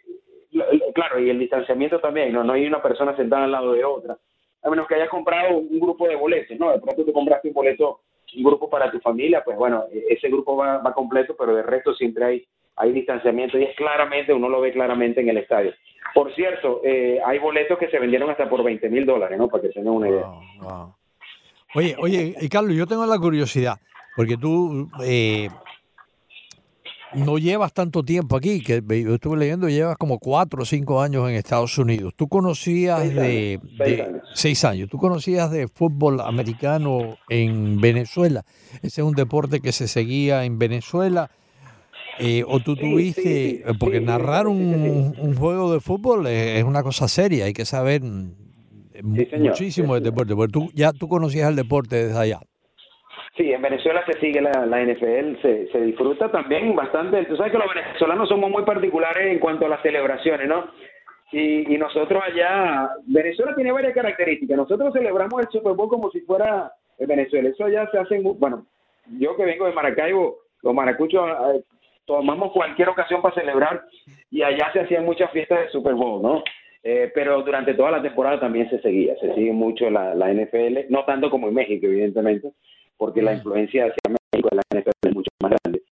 lo- 0.51 0.65
claro, 0.95 1.19
y 1.21 1.31
el 1.31 1.39
distanciamiento 1.39 2.01
también, 2.01 2.33
¿no? 2.33 2.45
No 2.45 2.53
hay 2.53 2.67
una 2.67 2.83
persona 2.83 3.17
sentada 3.17 3.45
al 3.45 3.53
lado 3.53 3.73
de 3.73 3.85
otra, 3.85 4.17
a 4.63 4.71
menos 4.71 4.87
que 4.87 4.95
hayas 4.95 5.09
comprado 5.09 5.57
un 5.57 5.81
grupo 5.81 6.07
de 6.09 6.17
boletos, 6.17 6.59
¿no? 6.59 6.73
De 6.73 6.81
pronto 6.81 7.05
tú 7.05 7.13
compraste 7.13 7.49
un 7.49 7.55
boleto, 7.55 8.01
un 8.37 8.45
grupo 8.45 8.71
para 8.71 8.91
tu 8.91 9.01
familia, 9.01 9.43
pues 9.45 9.57
bueno, 9.57 9.85
e- 9.93 10.05
ese 10.11 10.29
grupo 10.29 10.57
va, 10.57 10.83
completo, 10.95 11.35
pero 11.39 11.55
de 11.55 11.63
resto 11.63 11.95
siempre 11.95 12.25
hay, 12.25 12.47
hay 12.77 12.93
distanciamiento 12.93 13.59
y 13.59 13.65
es 13.65 13.77
claramente, 13.77 14.33
uno 14.33 14.49
lo 14.49 14.61
ve 14.61 14.73
claramente 14.73 15.21
en 15.21 15.29
el 15.29 15.39
estadio. 15.39 15.73
Por 16.15 16.35
cierto, 16.35 16.81
eh, 16.85 17.21
hay 17.25 17.39
boletos 17.39 17.79
que 17.79 17.89
se 17.89 17.99
vendieron 17.99 18.31
hasta 18.31 18.49
por 18.49 18.63
20 18.63 18.89
mil 18.89 19.05
dólares, 19.07 19.39
¿no? 19.39 19.49
Para 19.49 19.63
que 19.63 19.69
tengan 19.71 19.95
una 19.95 20.09
idea. 20.09 20.27
Oye, 21.75 21.97
oye, 21.99 22.35
y 22.41 22.49
Carlos, 22.49 22.75
yo 22.77 22.87
tengo 22.87 23.07
la 23.07 23.19
curiosidad, 23.19 23.77
porque 24.15 24.37
tú 24.37 24.89
eh, 25.05 25.49
no 27.15 27.39
llevas 27.39 27.73
tanto 27.73 28.03
tiempo 28.03 28.37
aquí, 28.37 28.61
que 28.63 28.83
yo 29.03 29.15
estuve 29.15 29.37
leyendo, 29.37 29.69
llevas 29.69 29.97
como 29.97 30.19
cuatro 30.19 30.63
o 30.63 30.65
cinco 30.65 31.01
años 31.03 31.29
en 31.29 31.35
Estados 31.37 31.77
Unidos. 31.79 32.15
¿Tú 32.17 32.29
conocías 32.29 33.01
Seis 33.01 33.15
de, 33.15 33.61
años, 33.61 33.73
seis 33.79 33.97
de- 33.97 34.03
años. 34.03 34.23
seis 34.35 34.65
años? 34.65 34.89
¿Tú 34.89 34.99
conocías 34.99 35.51
de 35.51 35.69
fútbol 35.69 36.21
americano 36.21 37.17
en 37.29 37.81
Venezuela? 37.81 38.45
Ese 38.83 39.01
es 39.03 39.07
un 39.07 39.15
deporte 39.15 39.61
que 39.61 39.73
se 39.73 39.89
seguía 39.89 40.45
en 40.45 40.59
Venezuela. 40.59 41.31
Eh, 42.19 42.45
¿O 42.47 42.61
tú 42.61 42.77
tuviste, 42.77 43.23
sí, 43.23 43.63
eh, 43.65 43.73
porque 43.79 44.01
narrar 44.01 44.47
un, 44.47 45.15
un 45.19 45.35
juego 45.37 45.73
de 45.73 45.81
fútbol 45.81 46.27
es, 46.27 46.59
es 46.59 46.65
una 46.65 46.83
cosa 46.83 47.09
seria, 47.09 47.47
hay 47.47 47.55
que 47.55 47.65
saber 47.65 48.03
mm, 48.03 48.35
muchísimo 49.39 49.95
del 49.95 50.05
deporte, 50.05 50.35
porque 50.37 50.53
tú 50.53 50.71
ya 50.75 50.93
tú 50.93 51.09
conocías 51.09 51.49
el 51.49 51.57
deporte 51.57 52.07
desde 52.07 52.19
allá. 52.19 52.41
Sí, 53.37 53.51
en 53.51 53.63
Venezuela 53.63 54.05
se 54.05 54.21
sigue 54.21 54.43
la, 54.43 54.67
la 54.67 54.85
NFL, 54.85 55.41
se, 55.41 55.69
se 55.69 55.81
disfruta 55.81 56.31
también 56.31 56.77
bastante. 56.77 57.25
Tú 57.25 57.37
sabes 57.37 57.53
que 57.53 57.59
los 57.59 57.75
venezolanos 57.75 58.29
somos 58.29 58.51
muy 58.51 58.63
particulares 58.65 59.27
en 59.33 59.39
cuanto 59.39 59.65
a 59.65 59.71
las 59.71 59.83
celebraciones, 59.83 60.47
¿no? 60.47 60.67
Y, 61.33 61.75
y 61.75 61.79
nosotros 61.79 62.23
allá, 62.23 62.91
Venezuela 63.07 63.55
tiene 63.55 63.73
varias 63.73 63.95
características. 63.95 64.57
Nosotros 64.57 64.93
celebramos 64.93 65.41
el 65.41 65.49
Super 65.51 65.73
Bowl 65.73 65.89
como 65.89 66.11
si 66.11 66.21
fuera 66.21 66.71
en 66.99 67.09
Venezuela. 67.09 67.49
Eso 67.49 67.65
allá 67.65 67.89
se 67.91 67.99
hace, 67.99 68.21
muy, 68.21 68.35
bueno, 68.39 68.67
yo 69.19 69.35
que 69.35 69.47
vengo 69.47 69.65
de 69.65 69.73
Maracaibo, 69.73 70.37
los 70.63 70.75
maracuchos 70.75 71.27
eh, 71.55 71.63
tomamos 72.05 72.53
cualquier 72.53 72.91
ocasión 72.91 73.23
para 73.23 73.35
celebrar 73.35 73.83
y 74.31 74.43
allá 74.43 74.71
se 74.75 74.81
hacían 74.81 75.07
muchas 75.07 75.31
fiestas 75.31 75.61
de 75.61 75.69
Super 75.71 75.95
Bowl, 75.95 76.23
¿no? 76.23 76.43
Eh, 76.85 77.11
pero 77.15 77.43
durante 77.43 77.75
toda 77.75 77.93
la 77.93 78.03
temporada 78.03 78.41
también 78.41 78.69
se 78.69 78.81
seguía, 78.81 79.15
se 79.21 79.33
sigue 79.35 79.53
mucho 79.53 79.89
la, 79.89 80.15
la 80.15 80.33
NFL, 80.33 80.91
no 80.91 81.05
tanto 81.05 81.31
como 81.31 81.49
en 81.49 81.55
México, 81.55 81.87
evidentemente, 81.87 82.53
porque 82.97 83.23
la 83.23 83.35
influencia 83.35 83.85
hacia 83.87 84.17
México 84.33 84.49
de 84.51 84.57
la 84.57 84.81
NFL 84.81 85.09
es 85.09 85.15
mucho 85.15 85.31
más 85.43 85.53
grande. 85.63 85.83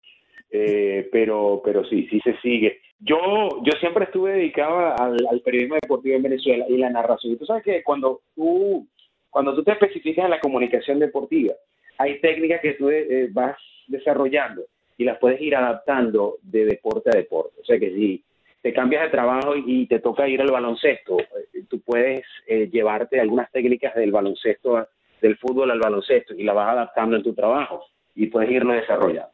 Eh, 0.53 1.09
pero, 1.13 1.63
pero 1.65 1.85
sí, 1.85 2.09
sí 2.11 2.21
se 2.25 2.37
sigue. 2.41 2.81
Yo, 2.99 3.17
yo 3.63 3.73
siempre 3.79 4.05
estuve 4.05 4.33
dedicado 4.33 4.95
al, 5.01 5.17
al 5.31 5.41
periodismo 5.41 5.77
deportivo 5.81 6.17
en 6.17 6.23
Venezuela 6.23 6.67
y 6.69 6.77
la 6.77 6.91
narración. 6.91 7.33
Y 7.33 7.37
tú 7.37 7.47
sabes 7.47 7.63
que 7.63 7.83
cuando 7.83 8.21
tú, 8.35 8.87
cuando 9.31 9.55
tú 9.55 9.63
te 9.63 9.73
especificas 9.73 10.25
en 10.25 10.31
la 10.31 10.41
comunicación 10.41 10.99
deportiva, 10.99 11.55
hay 11.99 12.21
técnicas 12.21 12.61
que 12.61 12.75
tú 12.75 12.91
eh, 12.91 13.29
vas 13.31 13.57
desarrollando 13.87 14.63
y 14.99 15.05
las 15.05 15.19
puedes 15.19 15.41
ir 15.41 15.55
adaptando 15.57 16.37
de 16.43 16.65
deporte 16.65 17.11
a 17.13 17.17
deporte. 17.17 17.61
O 17.61 17.65
sea 17.65 17.79
que 17.79 17.91
si 17.95 18.23
te 18.61 18.73
cambias 18.73 19.05
de 19.05 19.09
trabajo 19.11 19.55
y, 19.57 19.87
te 19.87 20.01
toca 20.01 20.29
ir 20.29 20.41
al 20.43 20.51
baloncesto, 20.51 21.19
eh, 21.21 21.63
tú 21.69 21.81
puedes 21.81 22.23
eh, 22.47 22.69
llevarte 22.71 23.19
algunas 23.21 23.51
técnicas 23.53 23.95
del 23.95 24.13
baloncesto, 24.13 24.77
a- 24.77 24.89
del 25.21 25.37
fútbol 25.39 25.71
al 25.71 25.79
baloncesto 25.79 26.35
y 26.35 26.45
la 26.45 26.53
vas 26.53 26.73
adaptando 26.73 27.17
en 27.17 27.23
tu 27.23 27.35
trabajo 27.35 27.85
y 28.15 28.27
puedes 28.27 28.51
irlo 28.51 28.73
desarrollando. 28.73 29.31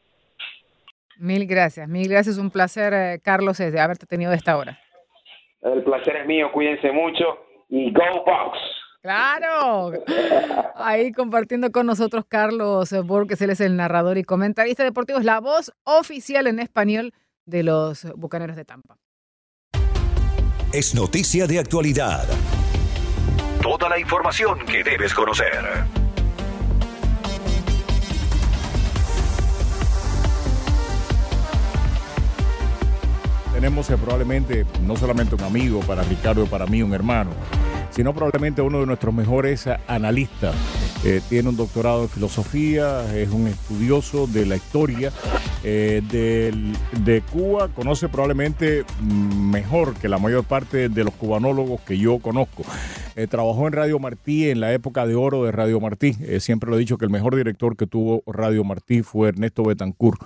Mil 1.18 1.46
gracias, 1.46 1.88
mil 1.88 2.08
gracias. 2.08 2.38
Un 2.38 2.50
placer, 2.50 2.92
eh, 2.92 3.20
Carlos, 3.22 3.58
de 3.58 3.80
haberte 3.80 4.06
tenido 4.06 4.30
de 4.30 4.36
esta 4.36 4.56
hora. 4.56 4.78
El 5.62 5.82
placer 5.82 6.16
es 6.16 6.26
mío, 6.26 6.50
cuídense 6.52 6.92
mucho 6.92 7.24
y 7.68 7.90
Go 7.92 8.24
Fox. 8.24 8.58
Claro, 9.02 9.92
ahí 10.74 11.12
compartiendo 11.12 11.70
con 11.70 11.86
nosotros 11.86 12.24
Carlos 12.26 12.92
Borges, 13.04 13.40
él 13.40 13.50
es 13.50 13.60
el 13.60 13.76
narrador 13.76 14.18
y 14.18 14.24
comentarista 14.24 14.82
deportivo, 14.82 15.18
es 15.18 15.24
la 15.24 15.40
voz 15.40 15.72
oficial 15.84 16.46
en 16.48 16.58
español 16.58 17.12
de 17.44 17.62
los 17.62 18.04
Bucaneros 18.16 18.56
de 18.56 18.64
Tampa. 18.64 18.98
Es 20.72 20.94
noticia 20.94 21.46
de 21.46 21.60
actualidad. 21.60 22.26
Toda 23.66 23.88
la 23.88 23.98
información 23.98 24.60
que 24.60 24.84
debes 24.84 25.12
conocer. 25.12 25.50
Tenemos 33.52 33.88
probablemente 33.88 34.64
no 34.82 34.94
solamente 34.94 35.34
un 35.34 35.42
amigo 35.42 35.80
para 35.80 36.04
Ricardo 36.04 36.46
para 36.46 36.66
mí, 36.66 36.80
un 36.80 36.94
hermano, 36.94 37.32
sino 37.90 38.14
probablemente 38.14 38.62
uno 38.62 38.78
de 38.78 38.86
nuestros 38.86 39.12
mejores 39.12 39.68
analistas. 39.88 40.54
Eh, 41.04 41.20
tiene 41.28 41.48
un 41.48 41.56
doctorado 41.56 42.04
en 42.04 42.08
filosofía, 42.08 43.12
es 43.16 43.30
un 43.30 43.48
estudioso 43.48 44.28
de 44.28 44.46
la 44.46 44.54
historia 44.54 45.10
eh, 45.64 46.02
de 46.04 47.20
Cuba, 47.32 47.66
conoce 47.74 48.08
probablemente 48.08 48.84
mm, 49.00 49.50
mejor 49.50 49.94
que 49.96 50.08
la 50.08 50.18
mayor 50.18 50.44
parte 50.44 50.88
de 50.88 51.02
los 51.02 51.14
cubanólogos 51.14 51.80
que 51.80 51.98
yo 51.98 52.20
conozco. 52.20 52.62
Eh, 53.16 53.26
trabajó 53.26 53.66
en 53.66 53.72
Radio 53.72 53.98
Martí 53.98 54.50
en 54.50 54.60
la 54.60 54.74
época 54.74 55.06
de 55.06 55.14
oro 55.14 55.44
de 55.44 55.50
Radio 55.50 55.80
Martí. 55.80 56.14
Eh, 56.20 56.38
siempre 56.38 56.68
lo 56.68 56.76
he 56.76 56.80
dicho 56.80 56.98
que 56.98 57.06
el 57.06 57.10
mejor 57.10 57.34
director 57.34 57.74
que 57.74 57.86
tuvo 57.86 58.22
Radio 58.26 58.62
Martí 58.62 59.02
fue 59.02 59.30
Ernesto 59.30 59.64
Betancourt. 59.64 60.20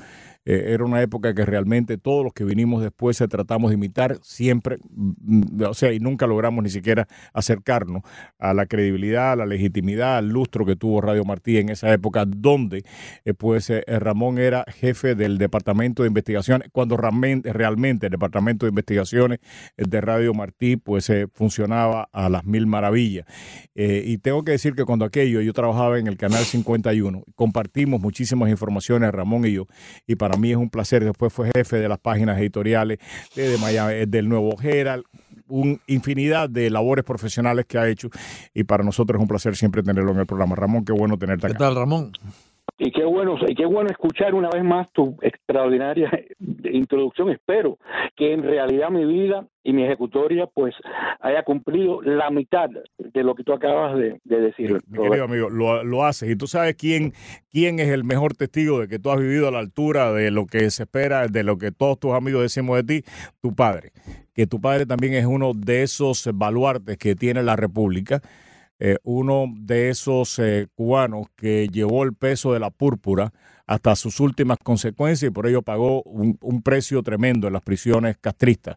Eh, 0.44 0.64
era 0.68 0.84
una 0.84 1.02
época 1.02 1.34
que 1.34 1.44
realmente 1.44 1.98
todos 1.98 2.24
los 2.24 2.32
que 2.32 2.44
vinimos 2.44 2.82
después 2.82 3.20
eh, 3.20 3.28
tratamos 3.28 3.70
de 3.70 3.74
imitar 3.74 4.18
siempre, 4.22 4.78
mm, 4.90 5.62
o 5.64 5.74
sea, 5.74 5.92
y 5.92 6.00
nunca 6.00 6.26
logramos 6.26 6.64
ni 6.64 6.70
siquiera 6.70 7.06
acercarnos 7.34 8.02
a 8.38 8.54
la 8.54 8.66
credibilidad, 8.66 9.32
a 9.32 9.36
la 9.36 9.46
legitimidad, 9.46 10.16
al 10.16 10.28
lustro 10.28 10.64
que 10.64 10.76
tuvo 10.76 11.00
Radio 11.00 11.24
Martí 11.24 11.58
en 11.58 11.68
esa 11.68 11.92
época, 11.92 12.24
donde 12.26 12.84
eh, 13.24 13.34
pues 13.34 13.68
eh, 13.70 13.84
Ramón 13.86 14.38
era 14.38 14.64
jefe 14.68 15.14
del 15.14 15.36
Departamento 15.36 16.02
de 16.02 16.08
Investigaciones, 16.08 16.68
cuando 16.72 16.96
realmente, 16.96 17.52
realmente 17.52 18.06
el 18.06 18.12
Departamento 18.12 18.64
de 18.64 18.70
Investigaciones 18.70 19.40
de 19.76 20.00
Radio 20.00 20.32
Martí 20.32 20.76
pues 20.76 21.12
funcionaba 21.32 22.08
a 22.12 22.28
las 22.28 22.44
mil 22.44 22.66
maravillas. 22.66 23.26
Y 23.74 24.18
tengo 24.18 24.44
que 24.44 24.52
decir 24.52 24.74
que 24.74 24.84
cuando 24.84 25.04
aquello 25.04 25.40
yo 25.40 25.52
trabajaba 25.52 25.98
en 25.98 26.06
el 26.06 26.16
Canal 26.16 26.44
51, 26.44 27.24
compartimos 27.34 28.00
muchísimas 28.00 28.50
informaciones, 28.50 29.10
Ramón 29.10 29.46
y 29.46 29.52
yo, 29.52 29.66
y 30.06 30.16
para 30.16 30.29
mí 30.36 30.50
es 30.50 30.56
un 30.56 30.70
placer. 30.70 31.04
Después 31.04 31.32
fue 31.32 31.50
jefe 31.54 31.76
de 31.76 31.88
las 31.88 31.98
páginas 31.98 32.38
editoriales 32.38 32.98
de, 33.34 33.48
de 33.48 33.58
Miami, 33.58 33.94
eh, 33.94 34.06
del 34.06 34.28
Nuevo 34.28 34.56
Herald, 34.60 35.04
un 35.48 35.80
infinidad 35.86 36.48
de 36.48 36.70
labores 36.70 37.04
profesionales 37.04 37.66
que 37.66 37.78
ha 37.78 37.88
hecho 37.88 38.08
y 38.54 38.64
para 38.64 38.84
nosotros 38.84 39.18
es 39.18 39.22
un 39.22 39.28
placer 39.28 39.56
siempre 39.56 39.82
tenerlo 39.82 40.12
en 40.12 40.18
el 40.18 40.26
programa. 40.26 40.54
Ramón, 40.54 40.84
qué 40.84 40.92
bueno 40.92 41.18
tenerte 41.18 41.46
acá. 41.46 41.54
¿Qué 41.54 41.58
tal, 41.58 41.74
Ramón? 41.74 42.12
Y 42.82 42.92
qué 42.92 43.04
bueno, 43.04 43.36
y 43.46 43.54
qué 43.54 43.66
bueno 43.66 43.90
escuchar 43.90 44.34
una 44.34 44.48
vez 44.48 44.64
más 44.64 44.90
tu 44.90 45.14
extraordinaria 45.20 46.10
introducción. 46.64 47.28
Espero 47.28 47.78
que 48.16 48.32
en 48.32 48.42
realidad 48.42 48.88
mi 48.88 49.04
vida 49.04 49.46
y 49.62 49.74
mi 49.74 49.84
ejecutoria 49.84 50.46
pues 50.46 50.74
haya 51.20 51.42
cumplido 51.42 52.00
la 52.00 52.30
mitad 52.30 52.70
de 52.96 53.22
lo 53.22 53.34
que 53.34 53.44
tú 53.44 53.52
acabas 53.52 53.98
de, 53.98 54.18
de 54.24 54.40
decir. 54.40 54.80
Mi 54.88 55.02
querido 55.02 55.24
amigo, 55.24 55.50
lo, 55.50 55.84
lo 55.84 56.06
haces. 56.06 56.30
Y 56.30 56.36
tú 56.36 56.46
sabes 56.46 56.74
quién, 56.74 57.12
quién 57.50 57.80
es 57.80 57.88
el 57.88 58.02
mejor 58.02 58.34
testigo 58.34 58.80
de 58.80 58.88
que 58.88 58.98
tú 58.98 59.10
has 59.10 59.20
vivido 59.20 59.48
a 59.48 59.50
la 59.50 59.58
altura 59.58 60.10
de 60.14 60.30
lo 60.30 60.46
que 60.46 60.70
se 60.70 60.84
espera, 60.84 61.26
de 61.26 61.44
lo 61.44 61.58
que 61.58 61.72
todos 61.72 62.00
tus 62.00 62.14
amigos 62.14 62.40
decimos 62.40 62.78
de 62.78 63.02
ti, 63.02 63.10
tu 63.42 63.54
padre. 63.54 63.92
Que 64.32 64.46
tu 64.46 64.58
padre 64.58 64.86
también 64.86 65.12
es 65.12 65.26
uno 65.26 65.52
de 65.54 65.82
esos 65.82 66.30
baluartes 66.32 66.96
que 66.96 67.14
tiene 67.14 67.42
la 67.42 67.56
República. 67.56 68.22
Eh, 68.80 68.96
uno 69.04 69.46
de 69.54 69.90
esos 69.90 70.38
eh, 70.38 70.66
cubanos 70.74 71.26
que 71.36 71.68
llevó 71.68 72.02
el 72.02 72.14
peso 72.14 72.54
de 72.54 72.60
la 72.60 72.70
púrpura 72.70 73.32
hasta 73.70 73.94
sus 73.94 74.18
últimas 74.18 74.58
consecuencias 74.58 75.30
y 75.30 75.32
por 75.32 75.46
ello 75.46 75.62
pagó 75.62 76.02
un, 76.02 76.36
un 76.40 76.60
precio 76.60 77.04
tremendo 77.04 77.46
en 77.46 77.52
las 77.52 77.62
prisiones 77.62 78.16
castristas. 78.20 78.74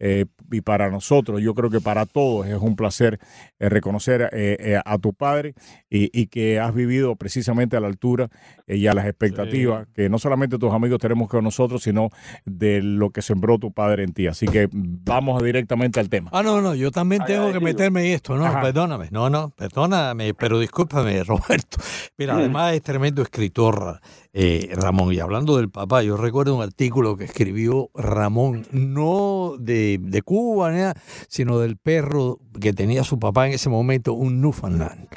Eh, 0.00 0.26
y 0.50 0.60
para 0.62 0.90
nosotros, 0.90 1.40
yo 1.40 1.54
creo 1.54 1.70
que 1.70 1.80
para 1.80 2.06
todos 2.06 2.48
es 2.48 2.56
un 2.60 2.74
placer 2.74 3.20
eh, 3.60 3.68
reconocer 3.68 4.22
eh, 4.32 4.56
eh, 4.58 4.80
a 4.84 4.98
tu 4.98 5.14
padre 5.14 5.54
y, 5.88 6.10
y 6.12 6.26
que 6.26 6.58
has 6.58 6.74
vivido 6.74 7.14
precisamente 7.14 7.76
a 7.76 7.80
la 7.80 7.86
altura 7.86 8.30
eh, 8.66 8.78
y 8.78 8.88
a 8.88 8.94
las 8.94 9.06
expectativas 9.06 9.86
que 9.94 10.08
no 10.08 10.18
solamente 10.18 10.58
tus 10.58 10.72
amigos 10.72 10.98
tenemos 10.98 11.28
con 11.28 11.44
nosotros, 11.44 11.84
sino 11.84 12.10
de 12.44 12.82
lo 12.82 13.10
que 13.10 13.22
sembró 13.22 13.58
tu 13.58 13.72
padre 13.72 14.02
en 14.02 14.12
ti. 14.12 14.26
Así 14.26 14.46
que 14.46 14.68
vamos 14.72 15.40
directamente 15.40 16.00
al 16.00 16.08
tema. 16.08 16.30
Ah, 16.32 16.42
no, 16.42 16.60
no, 16.60 16.74
yo 16.74 16.90
también 16.90 17.22
tengo 17.24 17.52
que 17.52 17.60
meterme 17.60 18.08
en 18.08 18.14
esto, 18.14 18.36
no, 18.36 18.44
Ajá. 18.44 18.60
perdóname, 18.60 19.06
no, 19.12 19.30
no, 19.30 19.50
perdóname, 19.50 20.34
pero 20.34 20.58
discúlpame, 20.58 21.22
Roberto. 21.24 21.78
Mira, 22.18 22.34
además 22.34 22.74
es 22.74 22.82
tremendo 22.82 23.22
escritor, 23.22 24.00
eh, 24.34 24.70
Ramón, 24.74 25.12
y 25.12 25.18
hablando 25.20 25.56
del 25.56 25.70
papá, 25.70 26.02
yo 26.02 26.16
recuerdo 26.16 26.56
un 26.56 26.62
artículo 26.62 27.16
que 27.16 27.24
escribió 27.24 27.90
Ramón, 27.94 28.66
no 28.70 29.54
de, 29.58 29.98
de 30.00 30.22
Cuba, 30.22 30.70
nada, 30.70 30.94
sino 31.28 31.58
del 31.58 31.76
perro 31.76 32.38
que 32.60 32.72
tenía 32.72 33.04
su 33.04 33.18
papá 33.18 33.46
en 33.46 33.54
ese 33.54 33.68
momento, 33.68 34.14
un 34.14 34.40
Newfoundland. 34.40 35.08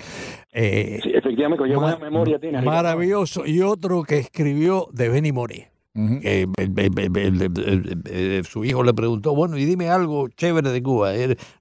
Eh, 0.51 0.99
Sí, 1.03 1.11
efectivamente, 1.13 1.63
qué 1.67 1.75
buena 1.75 1.97
memoria 1.97 2.39
tiene. 2.39 2.61
Maravilloso. 2.61 3.45
Y 3.45 3.61
otro 3.61 4.03
que 4.03 4.17
escribió 4.17 4.87
de 4.91 5.09
Benny 5.09 5.31
Moré. 5.31 5.74
El- 5.95 6.51
el- 6.57 7.17
el- 7.17 8.01
el- 8.11 8.45
su 8.45 8.65
hijo 8.65 8.83
le 8.83 8.93
preguntó, 8.93 9.33
bueno, 9.33 9.57
y 9.57 9.65
dime 9.65 9.89
algo 9.89 10.27
chévere 10.27 10.69
de 10.71 10.83
Cuba. 10.83 11.13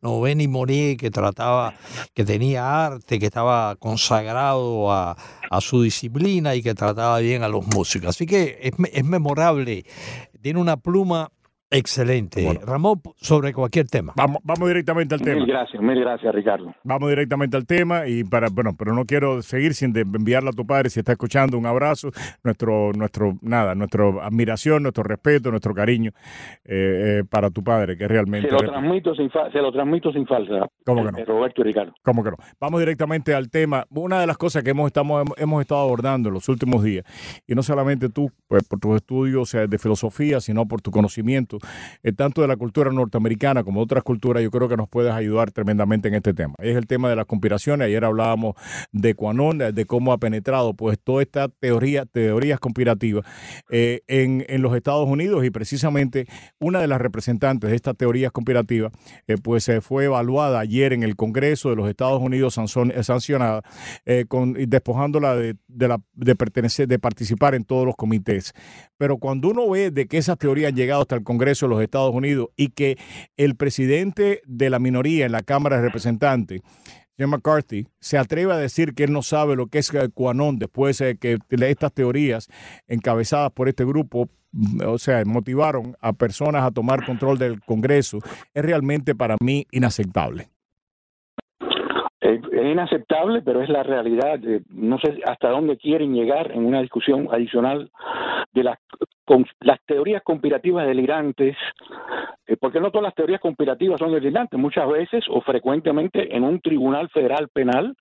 No, 0.02 0.20
Benny 0.20 0.48
Moré, 0.48 0.96
que 0.96 1.10
trataba, 1.10 1.74
que 2.14 2.24
tenía 2.24 2.86
arte, 2.86 3.18
que 3.18 3.26
estaba 3.26 3.76
consagrado 3.76 4.90
a, 4.92 5.16
a 5.50 5.60
su 5.60 5.82
disciplina 5.82 6.54
y 6.54 6.62
que 6.62 6.74
trataba 6.74 7.18
bien 7.20 7.42
a 7.44 7.48
los 7.48 7.64
músicos. 7.66 8.08
Así 8.10 8.26
que 8.26 8.58
es, 8.60 8.72
es 8.92 9.04
memorable. 9.04 9.84
Tiene 10.42 10.60
una 10.60 10.76
pluma 10.76 11.30
excelente. 11.78 12.60
Ramón, 12.66 13.00
sobre 13.16 13.52
cualquier 13.52 13.86
tema. 13.88 14.12
Vamos, 14.16 14.38
vamos 14.44 14.68
directamente 14.68 15.14
al 15.14 15.20
tema. 15.20 15.36
Mil 15.36 15.46
gracias, 15.46 15.82
mil 15.82 16.00
gracias, 16.00 16.34
Ricardo. 16.34 16.74
Vamos 16.84 17.08
directamente 17.10 17.56
al 17.56 17.66
tema 17.66 18.06
y 18.06 18.24
para, 18.24 18.48
bueno, 18.50 18.74
pero 18.78 18.94
no 18.94 19.04
quiero 19.04 19.42
seguir 19.42 19.74
sin 19.74 19.96
enviarle 19.96 20.50
a 20.50 20.52
tu 20.52 20.66
padre 20.66 20.90
si 20.90 21.00
está 21.00 21.12
escuchando 21.12 21.58
un 21.58 21.66
abrazo, 21.66 22.10
nuestro, 22.42 22.92
nuestro, 22.92 23.38
nada, 23.42 23.74
nuestra 23.74 24.04
admiración, 24.22 24.82
nuestro 24.82 25.02
respeto, 25.04 25.50
nuestro 25.50 25.74
cariño 25.74 26.10
eh, 26.64 27.20
eh, 27.20 27.24
para 27.28 27.50
tu 27.50 27.62
padre, 27.62 27.96
que 27.96 28.06
realmente. 28.08 28.48
Se 28.48 28.54
lo 28.54 28.60
transmito 28.70 29.14
sin, 29.14 29.30
fa- 29.30 29.50
se 29.50 29.58
lo 29.58 29.72
transmito 29.72 30.12
sin 30.12 30.26
falsa. 30.26 30.66
¿Cómo 30.84 31.04
que 31.04 31.12
no? 31.12 31.18
eh, 31.18 31.24
Roberto 31.24 31.60
y 31.60 31.64
Ricardo. 31.64 31.92
¿Cómo 32.02 32.22
que 32.24 32.30
no? 32.30 32.36
Vamos 32.60 32.80
directamente 32.80 33.34
al 33.34 33.50
tema. 33.50 33.84
Una 33.90 34.20
de 34.20 34.26
las 34.26 34.36
cosas 34.38 34.62
que 34.62 34.70
hemos, 34.70 34.86
estamos, 34.86 35.22
hemos- 35.22 35.38
hemos 35.38 35.60
estado 35.60 35.80
abordando 35.82 36.28
en 36.28 36.34
los 36.34 36.48
últimos 36.48 36.82
días, 36.82 37.04
y 37.46 37.54
no 37.54 37.62
solamente 37.62 38.08
tú, 38.08 38.30
pues, 38.48 38.66
por 38.68 38.78
tus 38.80 38.96
estudios 38.96 39.52
eh, 39.54 39.66
de 39.66 39.78
filosofía, 39.78 40.40
sino 40.40 40.66
por 40.66 40.80
tu 40.80 40.90
conocimiento, 40.90 41.58
eh, 42.02 42.12
tanto 42.12 42.42
de 42.42 42.48
la 42.48 42.56
cultura 42.56 42.90
norteamericana 42.90 43.64
como 43.64 43.80
de 43.80 43.84
otras 43.84 44.04
culturas, 44.04 44.42
yo 44.42 44.50
creo 44.50 44.68
que 44.68 44.76
nos 44.76 44.88
puedes 44.88 45.12
ayudar 45.12 45.50
tremendamente 45.50 46.08
en 46.08 46.14
este 46.14 46.34
tema. 46.34 46.54
Es 46.58 46.76
el 46.76 46.86
tema 46.86 47.08
de 47.08 47.16
las 47.16 47.26
conspiraciones. 47.26 47.86
Ayer 47.86 48.04
hablábamos 48.04 48.54
de 48.92 49.14
Quanon, 49.14 49.58
de, 49.58 49.86
cómo 49.86 50.12
ha 50.12 50.18
penetrado 50.18 50.74
pues 50.74 50.98
toda 50.98 51.22
esta 51.22 51.48
teoría, 51.48 52.06
teorías 52.06 52.58
conspirativas 52.60 53.24
eh, 53.70 54.02
en, 54.06 54.44
en 54.48 54.62
los 54.62 54.74
Estados 54.74 55.08
Unidos 55.08 55.44
y 55.44 55.50
precisamente 55.50 56.26
una 56.58 56.80
de 56.80 56.86
las 56.86 57.00
representantes 57.00 57.70
de 57.70 57.76
estas 57.76 57.96
teorías 57.96 58.32
conspirativas 58.32 58.92
eh, 59.26 59.36
pues 59.42 59.68
eh, 59.68 59.80
fue 59.80 60.06
evaluada 60.06 60.60
ayer 60.60 60.92
en 60.92 61.02
el 61.02 61.16
Congreso 61.16 61.70
de 61.70 61.76
los 61.76 61.88
Estados 61.88 62.20
Unidos 62.20 62.54
sancionada 62.54 63.62
con, 64.28 64.54
despojándola 64.54 65.36
de, 65.36 65.56
de, 65.68 65.96
de 66.14 66.34
pertenecer 66.34 66.88
de 66.88 66.98
participar 66.98 67.54
en 67.54 67.64
todos 67.64 67.86
los 67.86 67.96
comités 67.96 68.54
pero 68.96 69.18
cuando 69.18 69.48
uno 69.48 69.68
ve 69.68 69.90
de 69.90 70.06
que 70.06 70.18
esas 70.18 70.38
teorías 70.38 70.70
han 70.70 70.76
llegado 70.76 71.02
hasta 71.02 71.16
el 71.16 71.24
Congreso 71.24 71.43
de 71.44 71.68
los 71.68 71.82
Estados 71.82 72.14
Unidos 72.14 72.48
y 72.56 72.68
que 72.68 72.96
el 73.36 73.56
presidente 73.56 74.42
de 74.46 74.70
la 74.70 74.78
minoría 74.78 75.26
en 75.26 75.32
la 75.32 75.42
Cámara 75.42 75.76
de 75.76 75.82
Representantes 75.82 76.62
Jim 77.16 77.30
McCarthy 77.30 77.86
se 78.00 78.18
atreve 78.18 78.52
a 78.52 78.56
decir 78.56 78.94
que 78.94 79.04
él 79.04 79.12
no 79.12 79.22
sabe 79.22 79.54
lo 79.54 79.68
que 79.68 79.78
es 79.78 79.92
eh, 79.94 80.08
QAnon 80.12 80.58
después 80.58 80.98
de 80.98 81.16
que 81.16 81.38
estas 81.48 81.92
teorías 81.92 82.48
encabezadas 82.88 83.52
por 83.52 83.68
este 83.68 83.84
grupo, 83.84 84.28
mm, 84.52 84.80
o 84.86 84.98
sea, 84.98 85.22
motivaron 85.24 85.94
a 86.00 86.12
personas 86.12 86.64
a 86.64 86.72
tomar 86.72 87.06
control 87.06 87.38
del 87.38 87.60
Congreso, 87.60 88.18
es 88.52 88.64
realmente 88.64 89.14
para 89.14 89.36
mí 89.40 89.66
inaceptable. 89.70 90.48
Es, 92.20 92.40
inaceptable, 92.52 93.42
pero 93.42 93.62
es 93.62 93.68
la 93.68 93.82
realidad. 93.84 94.40
No 94.70 94.98
sé 94.98 95.20
hasta 95.26 95.50
dónde 95.50 95.76
quieren 95.76 96.14
llegar 96.14 96.50
en 96.50 96.64
una 96.64 96.80
discusión 96.80 97.28
adicional 97.30 97.90
de 98.54 98.62
las, 98.62 98.78
con, 99.24 99.44
las 99.60 99.80
teorías 99.84 100.22
conspirativas 100.22 100.86
delirantes, 100.86 101.56
eh, 102.46 102.56
porque 102.56 102.80
no 102.80 102.90
todas 102.90 103.04
las 103.04 103.14
teorías 103.14 103.40
conspirativas 103.40 103.98
son 103.98 104.12
delirantes. 104.12 104.58
Muchas 104.58 104.88
veces 104.88 105.24
o 105.28 105.40
frecuentemente 105.40 106.34
en 106.34 106.44
un 106.44 106.60
tribunal 106.60 107.08
federal 107.10 107.48
penal 107.48 107.96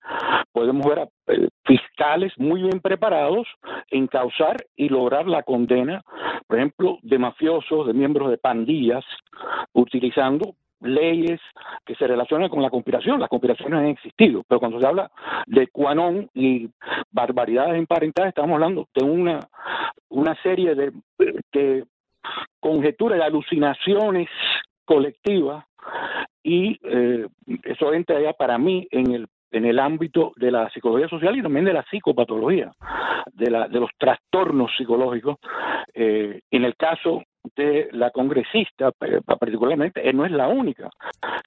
podemos 0.52 0.86
ver 0.86 1.00
a 1.00 1.08
eh, 1.26 1.48
fiscales 1.64 2.32
muy 2.38 2.62
bien 2.62 2.80
preparados 2.80 3.46
en 3.90 4.06
causar 4.06 4.56
y 4.76 4.88
lograr 4.88 5.26
la 5.26 5.42
condena, 5.42 6.02
por 6.46 6.58
ejemplo, 6.58 6.98
de 7.02 7.18
mafiosos, 7.18 7.86
de 7.86 7.92
miembros 7.92 8.30
de 8.30 8.38
pandillas, 8.38 9.04
utilizando 9.72 10.54
leyes 10.84 11.40
que 11.84 11.94
se 11.94 12.06
relacionan 12.06 12.48
con 12.48 12.62
la 12.62 12.70
conspiración. 12.70 13.20
Las 13.20 13.28
conspiraciones 13.28 13.78
han 13.78 13.86
existido, 13.86 14.42
pero 14.48 14.60
cuando 14.60 14.80
se 14.80 14.86
habla 14.86 15.10
de 15.46 15.68
Quanon 15.68 16.30
y 16.34 16.68
barbaridades 17.10 17.76
emparentadas, 17.76 18.28
estamos 18.28 18.54
hablando 18.54 18.88
de 18.94 19.04
una, 19.04 19.40
una 20.08 20.34
serie 20.42 20.74
de, 20.74 20.92
de 21.52 21.84
conjeturas, 22.60 23.18
de 23.18 23.24
alucinaciones 23.24 24.28
colectivas 24.84 25.64
y 26.42 26.78
eh, 26.84 27.26
eso 27.64 27.92
entra 27.92 28.20
ya 28.20 28.32
para 28.32 28.58
mí 28.58 28.86
en 28.90 29.12
el 29.12 29.26
en 29.54 29.64
el 29.64 29.78
ámbito 29.78 30.32
de 30.36 30.50
la 30.50 30.68
psicología 30.70 31.08
social 31.08 31.36
y 31.36 31.42
también 31.42 31.64
de 31.64 31.72
la 31.72 31.84
psicopatología, 31.84 32.72
de, 33.32 33.50
la, 33.50 33.68
de 33.68 33.78
los 33.78 33.90
trastornos 33.96 34.72
psicológicos. 34.76 35.36
Eh, 35.94 36.40
en 36.50 36.64
el 36.64 36.74
caso 36.74 37.22
de 37.56 37.88
la 37.92 38.10
congresista, 38.10 38.90
eh, 39.00 39.20
particularmente, 39.24 40.08
eh, 40.08 40.12
no 40.12 40.24
es 40.24 40.32
la 40.32 40.48
única. 40.48 40.90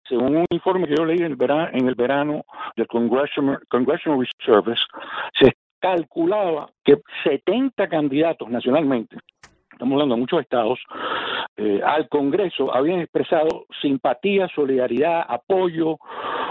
Según 0.07 0.37
un 0.37 0.45
informe 0.49 0.87
que 0.87 0.95
yo 0.95 1.05
leí 1.05 1.17
en 1.17 1.25
el 1.25 1.35
verano, 1.35 1.69
en 1.73 1.87
el 1.87 1.95
verano 1.95 2.45
del 2.75 2.87
Congressional, 2.87 3.59
Congressional 3.67 4.27
Service, 4.45 4.81
se 5.39 5.53
calculaba 5.79 6.69
que 6.83 6.97
70 7.23 7.87
candidatos 7.87 8.49
nacionalmente 8.49 9.17
estamos 9.71 9.93
hablando 9.93 10.15
de 10.15 10.21
muchos 10.21 10.41
estados, 10.41 10.79
eh, 11.55 11.81
al 11.85 12.09
Congreso 12.09 12.73
habían 12.73 12.99
expresado 12.99 13.67
simpatía, 13.79 14.47
solidaridad, 14.47 15.23
apoyo 15.27 15.99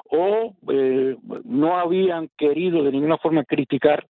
o 0.09 0.55
no 1.45 1.77
habían 1.77 2.29
querido 2.37 2.85
de 2.85 2.93
ninguna 2.93 3.19
forma 3.19 3.43
criticar 3.43 4.07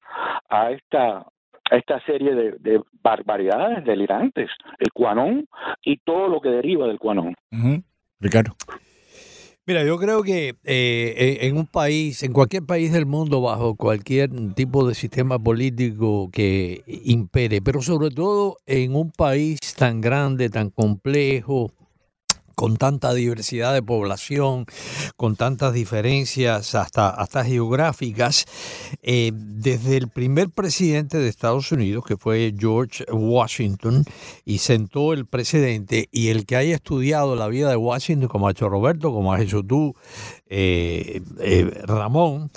a 0.48 0.72
esta 0.72 1.24
esta 1.70 2.00
serie 2.04 2.34
de, 2.34 2.52
de 2.60 2.80
barbaridades 3.02 3.84
delirantes, 3.84 4.50
el 4.78 4.92
cuanón 4.92 5.48
y 5.82 5.98
todo 5.98 6.28
lo 6.28 6.40
que 6.40 6.50
deriva 6.50 6.86
del 6.86 6.98
cuanón. 6.98 7.34
Ricardo. 8.20 8.54
Mira, 9.66 9.82
yo 9.82 9.96
creo 9.96 10.22
que 10.22 10.56
eh, 10.64 11.38
en 11.40 11.56
un 11.56 11.66
país, 11.66 12.22
en 12.22 12.34
cualquier 12.34 12.64
país 12.64 12.92
del 12.92 13.06
mundo, 13.06 13.40
bajo 13.40 13.76
cualquier 13.76 14.28
tipo 14.54 14.86
de 14.86 14.94
sistema 14.94 15.38
político 15.38 16.28
que 16.30 16.82
impere, 16.86 17.62
pero 17.62 17.80
sobre 17.80 18.10
todo 18.10 18.58
en 18.66 18.94
un 18.94 19.10
país 19.10 19.58
tan 19.74 20.02
grande, 20.02 20.50
tan 20.50 20.68
complejo, 20.68 21.72
con 22.54 22.76
tanta 22.76 23.12
diversidad 23.14 23.74
de 23.74 23.82
población, 23.82 24.66
con 25.16 25.36
tantas 25.36 25.72
diferencias 25.72 26.74
hasta, 26.74 27.10
hasta 27.10 27.44
geográficas, 27.44 28.46
eh, 29.02 29.32
desde 29.34 29.96
el 29.96 30.08
primer 30.08 30.50
presidente 30.50 31.18
de 31.18 31.28
Estados 31.28 31.72
Unidos, 31.72 32.04
que 32.06 32.16
fue 32.16 32.54
George 32.58 33.04
Washington, 33.10 34.04
y 34.44 34.58
sentó 34.58 35.12
el 35.12 35.26
presidente, 35.26 36.08
y 36.12 36.28
el 36.28 36.46
que 36.46 36.56
haya 36.56 36.74
estudiado 36.74 37.36
la 37.36 37.48
vida 37.48 37.70
de 37.70 37.76
Washington, 37.76 38.28
como 38.28 38.48
ha 38.48 38.52
hecho 38.52 38.68
Roberto, 38.68 39.12
como 39.12 39.32
has 39.32 39.42
hecho 39.42 39.62
tú, 39.62 39.94
eh, 40.46 41.22
eh, 41.40 41.70
Ramón, 41.84 42.50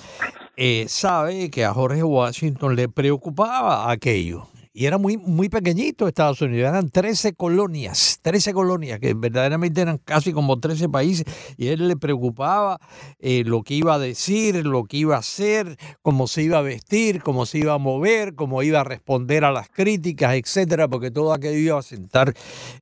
sabe 0.88 1.52
que 1.52 1.66
a 1.66 1.74
Jorge 1.74 2.04
Washington 2.04 2.76
le 2.76 2.90
preocupaba 2.90 3.92
aquello 3.92 4.48
y 4.78 4.86
era 4.86 5.00
muy, 5.00 5.18
muy 5.18 5.50
pequeñito 5.50 6.08
Estados 6.08 6.40
Unidos, 6.40 6.70
eran 6.70 6.88
13 6.90 7.34
colonias, 7.34 8.20
13 8.22 8.54
colonias, 8.54 9.00
que 9.00 9.16
verdaderamente 9.16 9.82
eran 9.82 9.98
casi 9.98 10.34
como 10.34 10.60
13 10.60 10.88
países, 10.88 11.26
y 11.58 11.70
él 11.70 11.88
le 11.88 11.98
preocupaba 11.98 12.80
eh, 13.18 13.42
lo 13.44 13.64
que 13.64 13.74
iba 13.74 13.96
a 13.96 13.98
decir, 13.98 14.68
lo 14.68 14.84
que 14.84 14.98
iba 14.98 15.16
a 15.16 15.20
hacer, 15.20 15.78
cómo 16.04 16.28
se 16.28 16.44
iba 16.44 16.60
a 16.60 16.62
vestir, 16.62 17.24
cómo 17.24 17.48
se 17.48 17.58
iba 17.58 17.74
a 17.74 17.80
mover, 17.80 18.36
cómo 18.36 18.62
iba 18.62 18.82
a 18.82 18.84
responder 18.84 19.46
a 19.46 19.52
las 19.52 19.68
críticas, 19.68 20.36
etcétera, 20.36 20.88
porque 20.88 21.10
todo 21.10 21.34
aquello 21.34 21.58
iba 21.58 21.80
a 21.80 21.82
sentar 21.82 22.36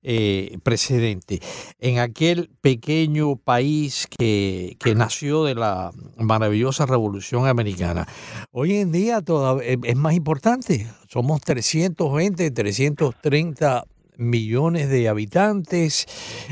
eh, 0.03 0.57
precedente. 0.63 1.39
En 1.79 1.99
aquel 1.99 2.49
pequeño 2.59 3.37
país 3.37 4.05
que, 4.19 4.75
que 4.81 4.95
nació 4.95 5.45
de 5.45 5.55
la 5.55 5.91
maravillosa 6.17 6.85
revolución 6.85 7.47
americana, 7.47 8.05
hoy 8.51 8.75
en 8.75 8.91
día 8.91 9.21
todavía 9.21 9.77
es 9.81 9.95
más 9.95 10.13
importante. 10.13 10.87
Somos 11.15 11.39
320, 11.39 12.51
330 12.51 13.85
millones 14.17 14.89
de 14.89 15.09
habitantes 15.09 16.05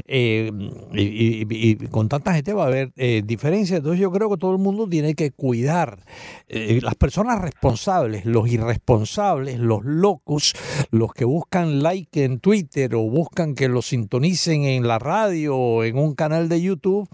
eh, 0.08 0.52
y, 0.94 1.76
con 1.88 2.10
tanta 2.10 2.34
gente 2.34 2.54
va 2.54 2.64
a 2.64 2.68
haber 2.68 2.92
eh, 2.96 3.22
diferencias. 3.26 3.80
Entonces 3.80 4.00
yo 4.00 4.12
creo 4.12 4.30
que 4.30 4.38
todo 4.38 4.52
el 4.52 4.60
mundo 4.60 4.88
tiene 4.88 5.16
que 5.16 5.32
cuidar 5.32 6.04
eh, 6.48 6.80
las 6.82 6.96
personas 6.96 7.42
responsables, 7.42 8.26
los 8.26 8.48
irresponsables, 8.48 9.60
los 9.60 9.84
locos, 9.84 10.54
los 10.92 11.14
que 11.14 11.26
buscan 11.26 11.82
like 11.84 12.24
en 12.24 12.40
Twitter 12.40 12.96
o 12.96 13.02
buscan 13.02 13.56
que 13.56 13.70
los 13.70 13.88
sintonicen 13.88 14.64
en 14.66 14.88
la 14.88 15.00
radio 15.00 15.58
o 15.58 15.84
en 15.84 15.98
un 15.98 16.16
canal 16.16 16.50
de 16.50 16.62
YouTube. 16.62 17.08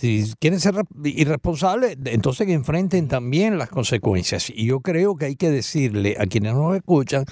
Si 0.00 0.32
quieren 0.38 0.60
ser 0.60 0.74
irresponsables, 1.04 1.96
entonces 2.04 2.46
que 2.46 2.52
enfrenten 2.52 3.08
también 3.08 3.58
las 3.58 3.68
consecuencias. 3.68 4.50
Y 4.50 4.66
yo 4.66 4.80
creo 4.80 5.16
que 5.16 5.26
hay 5.26 5.36
que 5.36 5.50
decirle 5.50 6.16
a 6.18 6.26
quienes 6.26 6.54
nos 6.54 6.76
escuchan, 6.76 7.24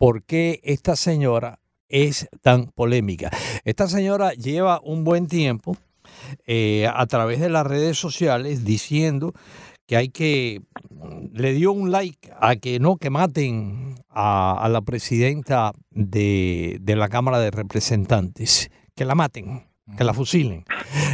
por 0.00 0.22
qué 0.22 0.60
esta 0.64 0.96
señora 0.96 1.58
es 1.90 2.26
tan 2.40 2.68
polémica. 2.68 3.30
Esta 3.66 3.86
señora 3.86 4.32
lleva 4.32 4.80
un 4.82 5.04
buen 5.04 5.26
tiempo 5.26 5.76
eh, 6.46 6.88
a 6.90 7.04
través 7.04 7.38
de 7.38 7.50
las 7.50 7.66
redes 7.66 7.98
sociales 7.98 8.64
diciendo 8.64 9.34
que 9.86 9.98
hay 9.98 10.08
que 10.08 10.62
le 11.34 11.52
dio 11.52 11.72
un 11.72 11.90
like 11.90 12.32
a 12.40 12.56
que 12.56 12.80
no 12.80 12.96
que 12.96 13.10
maten 13.10 13.96
a, 14.08 14.66
la 14.70 14.80
presidenta 14.80 15.72
de, 15.90 16.78
de, 16.80 16.96
la 16.96 17.10
Cámara 17.10 17.38
de 17.38 17.50
Representantes, 17.50 18.70
que 18.96 19.04
la 19.04 19.14
maten, 19.14 19.66
que 19.98 20.04
la 20.04 20.14
fusilen. 20.14 20.64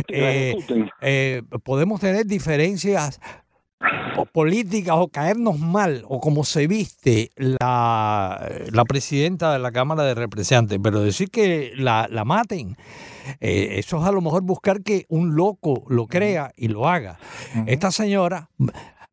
Eh, 0.08 0.54
eh, 1.00 1.42
podemos 1.64 2.00
tener 2.00 2.24
diferencias 2.26 3.18
o 4.16 4.24
políticas 4.24 4.96
o 4.98 5.08
caernos 5.08 5.58
mal 5.58 6.02
o 6.08 6.20
como 6.20 6.44
se 6.44 6.66
viste 6.66 7.30
la, 7.36 8.48
la, 8.72 8.84
presidenta 8.84 9.52
de 9.52 9.58
la 9.58 9.70
Cámara 9.70 10.04
de 10.04 10.14
Representantes, 10.14 10.78
pero 10.82 11.00
decir 11.00 11.30
que 11.30 11.72
la, 11.76 12.08
la 12.10 12.24
maten, 12.24 12.76
eh, 13.40 13.76
eso 13.78 13.98
es 14.00 14.04
a 14.04 14.12
lo 14.12 14.20
mejor 14.22 14.42
buscar 14.42 14.82
que 14.82 15.04
un 15.08 15.36
loco 15.36 15.84
lo 15.88 16.06
crea 16.06 16.52
y 16.56 16.68
lo 16.68 16.88
haga. 16.88 17.18
Esta 17.66 17.90
señora, 17.90 18.48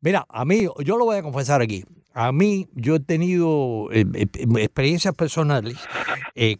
mira, 0.02 0.26
a 0.30 0.46
mí, 0.46 0.68
yo 0.84 0.98
lo 0.98 1.06
voy 1.06 1.18
a 1.18 1.24
confesar 1.24 1.62
aquí. 1.62 1.84
A 2.14 2.32
mí, 2.32 2.68
yo 2.74 2.96
he 2.96 3.00
tenido 3.00 3.90
eh, 3.92 4.06
eh, 4.14 4.28
experiencias 4.60 5.16
personales 5.16 5.78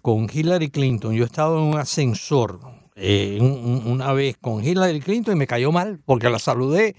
con 0.02 0.28
Hillary 0.32 0.70
Clinton. 0.70 1.14
Yo 1.14 1.24
he 1.24 1.28
estado 1.28 1.58
en 1.58 1.64
un 1.66 1.78
ascensor 1.78 2.60
una 2.96 4.14
vez 4.14 4.38
con 4.38 4.64
Hillary 4.64 5.00
Clinton 5.00 5.36
y 5.36 5.40
me 5.40 5.48
cayó 5.48 5.72
mal 5.72 6.00
porque 6.06 6.30
la 6.30 6.38
saludé 6.38 6.96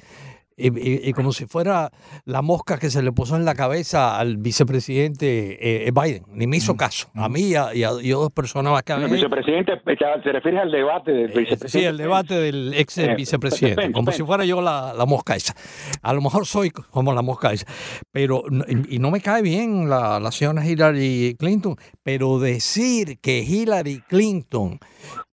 y, 0.57 1.13
como 1.13 1.33
si 1.33 1.47
fuera 1.47 1.91
la 2.25 2.43
mosca 2.43 2.79
que 2.79 2.91
se 2.91 3.03
le 3.03 3.13
puso 3.13 3.37
en 3.37 3.45
la 3.45 3.55
cabeza 3.55 4.19
al 4.19 4.37
vicepresidente 4.37 5.87
eh, 5.87 5.91
Biden. 5.91 6.25
Ni 6.33 6.47
me 6.47 6.59
hizo 6.59 6.77
caso. 6.77 7.09
A 7.15 7.29
mí 7.29 7.53
y 7.53 7.55
a, 7.55 7.91
dos 7.91 8.33
personas 8.33 8.73
más 8.73 8.83
que 8.83 8.93
a 8.93 8.97
El 8.97 9.09
vicepresidente, 9.09 9.73
¿se 10.23 10.33
refiere 10.33 10.61
al 10.61 10.71
debate 10.71 11.13
del 11.13 11.31
eh, 11.31 11.39
vicepresidente? 11.39 11.69
sí, 11.69 11.85
el 11.85 11.97
debate 11.97 12.35
del 12.35 12.75
ex 12.75 12.99
eh, 12.99 13.15
vicepresidente. 13.17 13.93
como 13.93 14.13
si 14.13 14.23
fuera 14.23 14.45
yo 14.45 14.61
la, 14.61 14.95
mosca 15.07 15.37
esa. 15.37 15.55
A 16.03 16.13
lo 16.13 16.23
mejor 16.23 16.47
soy 16.47 16.71
como 16.71 17.13
la 17.13 17.23
mosca 17.23 17.53
esa. 17.53 17.67
Pero, 18.13 18.45
y, 18.89 18.99
no 18.99 19.11
me 19.11 19.21
cae 19.21 19.43
bien 19.43 19.89
la, 19.89 20.21
la 20.21 20.31
señora 20.31 20.65
Hillary 20.65 21.37
Clinton, 21.39 21.77
pero 22.03 22.39
decir 22.39 23.19
que 23.21 23.41
Hillary 23.41 24.03
Clinton 24.09 24.79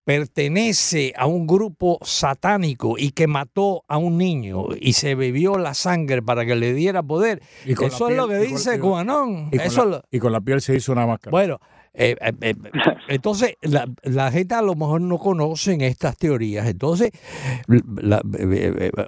pertenece 0.05 1.13
a 1.17 1.27
un 1.27 1.47
grupo 1.47 1.99
satánico 2.03 2.97
y 2.99 3.13
que 3.13 3.27
mató 3.27 3.85
a 3.89 3.99
un 3.99 4.19
niño 4.19 4.67
y 4.81 4.95
se 4.95 5.15
bebió 5.15 5.59
la 5.59 5.75
sangre 5.75 6.23
para 6.23 6.45
que 6.47 6.57
le 6.57 6.75
diera 6.75 7.03
poder. 7.03 7.43
Eso 7.65 8.09
es 8.09 8.17
lo 8.17 8.29
que 8.29 8.39
dice 8.39 8.79
Juanón. 8.79 9.51
y 10.11 10.19
con 10.19 10.33
la 10.33 10.41
piel 10.41 10.61
se 10.61 10.75
hizo 10.77 10.93
una 10.93 11.07
máscara. 11.07 11.31
Bueno, 11.31 11.61
eh, 11.93 12.17
eh, 12.21 12.33
eh, 12.41 12.55
entonces, 13.09 13.57
la, 13.63 14.31
gente 14.31 14.55
a 14.55 14.63
lo 14.63 14.75
mejor 14.75 15.01
no 15.01 15.19
conocen 15.19 15.81
estas 15.81 16.17
teorías. 16.17 16.67
Entonces, 16.69 17.11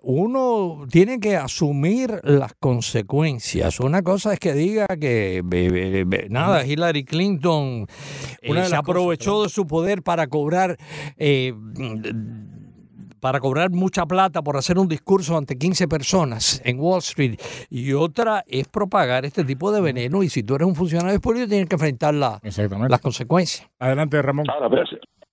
uno 0.03 0.87
tiene 0.91 1.21
que 1.21 1.37
asumir 1.37 2.21
las 2.25 2.55
consecuencias. 2.55 3.81
Una 3.81 4.03
cosa 4.03 4.33
es 4.33 4.41
que 4.41 4.53
diga 4.55 4.87
que 5.01 5.43
nada, 6.29 6.67
Hillary 6.67 7.05
Clinton 7.05 7.87
se 8.43 8.77
aprovechó 8.77 9.45
de 9.45 9.49
su 9.49 9.67
poder 9.67 10.03
para 10.03 10.27
cobrar 10.27 10.77
para 13.23 13.39
cobrar 13.39 13.71
mucha 13.71 14.05
plata 14.05 14.43
por 14.43 14.57
hacer 14.57 14.79
un 14.79 14.89
discurso 14.89 15.39
ante 15.39 15.57
15 15.57 15.87
personas 15.87 16.61
en 16.65 16.81
Wall 16.81 16.99
Street 16.99 17.37
y 17.71 17.93
otra 17.93 18.43
es 18.49 18.67
propagar 18.67 19.25
este 19.25 19.45
tipo 19.45 19.71
de 19.71 19.81
veneno 19.81 20.25
y 20.25 20.29
si 20.29 20.43
tú 20.43 20.57
eres 20.57 20.67
un 20.67 20.75
funcionario 20.75 21.21
público 21.21 21.47
tienes 21.47 21.69
que 21.69 21.77
enfrentar 21.77 22.15
las 22.15 23.01
consecuencias. 23.01 23.71
Adelante, 23.79 24.21
Ramón. 24.21 24.47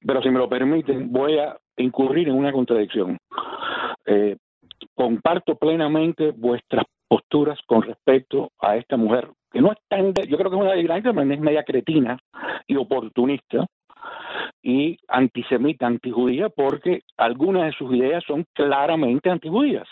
pero, 0.06 0.21
si 0.21 0.30
me 0.30 0.38
lo 0.38 0.47
permiten, 0.47 1.12
voy 1.12 1.39
a 1.39 1.58
incurrir 1.78 2.28
en 2.28 2.36
una 2.36 2.52
contradicción. 2.52 3.17
Eh, 4.06 4.38
comparto 4.93 5.56
plenamente 5.56 6.30
vuestras 6.30 6.86
posturas 7.08 7.58
con 7.65 7.82
respecto 7.82 8.52
a 8.60 8.78
esta 8.78 8.97
mujer, 8.97 9.30
que 9.52 9.62
no 9.62 9.71
es 9.71 9.80
tan, 9.88 10.13
yo 10.13 10.38
creo 10.38 10.52
que 10.52 10.58
es 10.58 10.62
una 10.62 10.73
delirante, 10.73 11.12
pero 11.12 11.34
es 11.34 11.39
media 11.39 11.63
cretina 11.63 12.19
y 12.67 12.75
oportunista, 12.75 13.65
y 14.62 14.98
antisemita, 15.08 15.88
antijudía, 15.88 16.50
porque 16.50 17.04
algunas 17.17 17.67
de 17.67 17.72
sus 17.74 17.93
ideas 17.95 18.24
son 18.26 18.45
claramente 18.54 19.30
antijudías. 19.30 19.88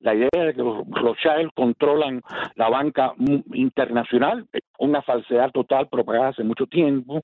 La 0.00 0.14
idea 0.14 0.30
de 0.32 0.54
que 0.54 0.62
los 0.62 0.84
Rothschild 0.88 1.50
controlan 1.54 2.22
la 2.54 2.68
banca 2.68 3.14
internacional, 3.52 4.46
una 4.78 5.02
falsedad 5.02 5.50
total 5.50 5.88
propagada 5.88 6.28
hace 6.28 6.44
mucho 6.44 6.66
tiempo, 6.66 7.20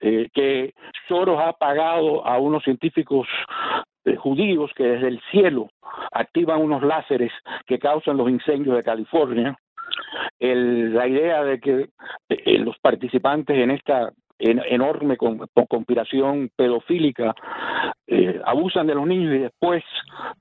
eh, 0.00 0.28
que 0.32 0.74
Soros 1.08 1.40
ha 1.40 1.52
pagado 1.52 2.26
a 2.26 2.38
unos 2.38 2.62
científicos 2.64 3.26
eh, 4.04 4.16
judíos 4.16 4.70
que 4.74 4.84
desde 4.84 5.08
el 5.08 5.20
cielo 5.30 5.68
activan 6.12 6.62
unos 6.62 6.82
láseres 6.82 7.32
que 7.66 7.78
causan 7.78 8.16
los 8.16 8.30
incendios 8.30 8.76
de 8.76 8.82
California, 8.82 9.56
la 10.38 11.06
idea 11.06 11.44
de 11.44 11.60
que 11.60 11.88
eh, 12.28 12.58
los 12.58 12.78
participantes 12.78 13.56
en 13.58 13.70
esta 13.70 14.10
enorme 14.40 15.16
con, 15.16 15.38
conspiración 15.68 16.50
pedofílica, 16.56 17.34
eh, 18.06 18.40
abusan 18.44 18.86
de 18.86 18.94
los 18.94 19.06
niños 19.06 19.34
y 19.34 19.38
después 19.38 19.84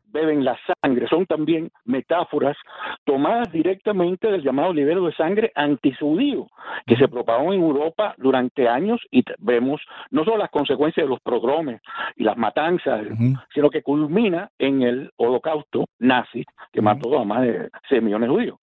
beben 0.06 0.44
la 0.44 0.58
sangre. 0.82 1.08
Son 1.08 1.26
también 1.26 1.70
metáforas 1.86 2.58
tomadas 3.04 3.52
directamente 3.52 4.32
del 4.32 4.42
llamado 4.42 4.74
libero 4.74 5.06
de 5.06 5.14
sangre 5.14 5.52
antisudío, 5.56 6.48
que 6.88 6.96
se 6.96 7.08
propagó 7.08 7.54
en 7.54 7.62
Europa 7.62 8.16
durante 8.18 8.68
años 8.68 9.02
y 9.12 9.24
vemos 9.38 9.82
no 10.10 10.24
solo 10.24 10.38
las 10.38 10.50
consecuencias 10.50 11.06
de 11.06 11.10
los 11.10 11.22
progromes 11.22 11.82
y 12.16 12.24
las 12.24 12.38
matanzas, 12.38 13.06
sino 13.54 13.70
que 13.70 13.84
culmina 13.84 14.50
en 14.58 14.82
el 14.82 15.12
holocausto 15.18 15.86
nazi 16.00 16.44
que 16.72 16.82
mató 16.82 17.20
a 17.20 17.26
más 17.26 17.42
de 17.42 17.70
6 17.90 18.02
millones 18.02 18.30
de 18.30 18.36
judíos. 18.36 18.60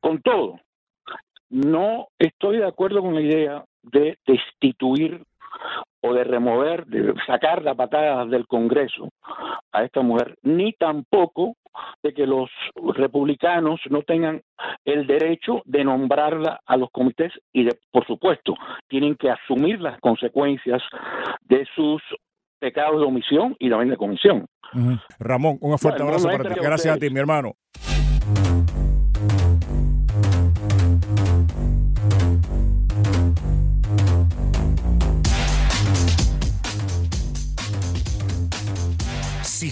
Con 0.00 0.20
todo, 0.20 0.58
no 1.50 2.08
estoy 2.18 2.58
de 2.58 2.66
acuerdo 2.66 3.02
con 3.02 3.14
la 3.14 3.20
idea 3.20 3.64
de 3.82 4.18
destituir 4.26 5.22
o 6.00 6.12
de 6.12 6.24
remover, 6.24 6.86
de 6.86 7.14
sacar 7.26 7.62
la 7.62 7.74
patada 7.74 8.24
del 8.26 8.46
Congreso 8.46 9.10
a 9.72 9.84
esta 9.84 10.02
mujer, 10.02 10.36
ni 10.42 10.72
tampoco 10.72 11.56
de 12.02 12.12
que 12.12 12.26
los 12.26 12.50
republicanos 12.94 13.80
no 13.88 14.02
tengan 14.02 14.42
el 14.84 15.06
derecho 15.06 15.62
de 15.64 15.84
nombrarla 15.84 16.60
a 16.66 16.76
los 16.76 16.90
comités 16.90 17.32
y, 17.52 17.64
de, 17.64 17.78
por 17.90 18.06
supuesto, 18.06 18.54
tienen 18.88 19.16
que 19.16 19.30
asumir 19.30 19.80
las 19.80 19.98
consecuencias 20.00 20.82
de 21.44 21.66
sus 21.74 22.02
pecados 22.58 23.00
de 23.00 23.06
omisión 23.06 23.56
y 23.58 23.70
también 23.70 23.90
de 23.90 23.96
comisión. 23.96 24.46
Ramón, 25.18 25.58
un 25.60 25.78
fuerte 25.78 26.02
abrazo 26.02 26.28
no 26.28 26.36
para 26.36 26.54
ti. 26.54 26.60
Gracias 26.62 26.96
a 26.96 26.98
ti, 26.98 27.10
mi 27.10 27.20
hermano. 27.20 27.54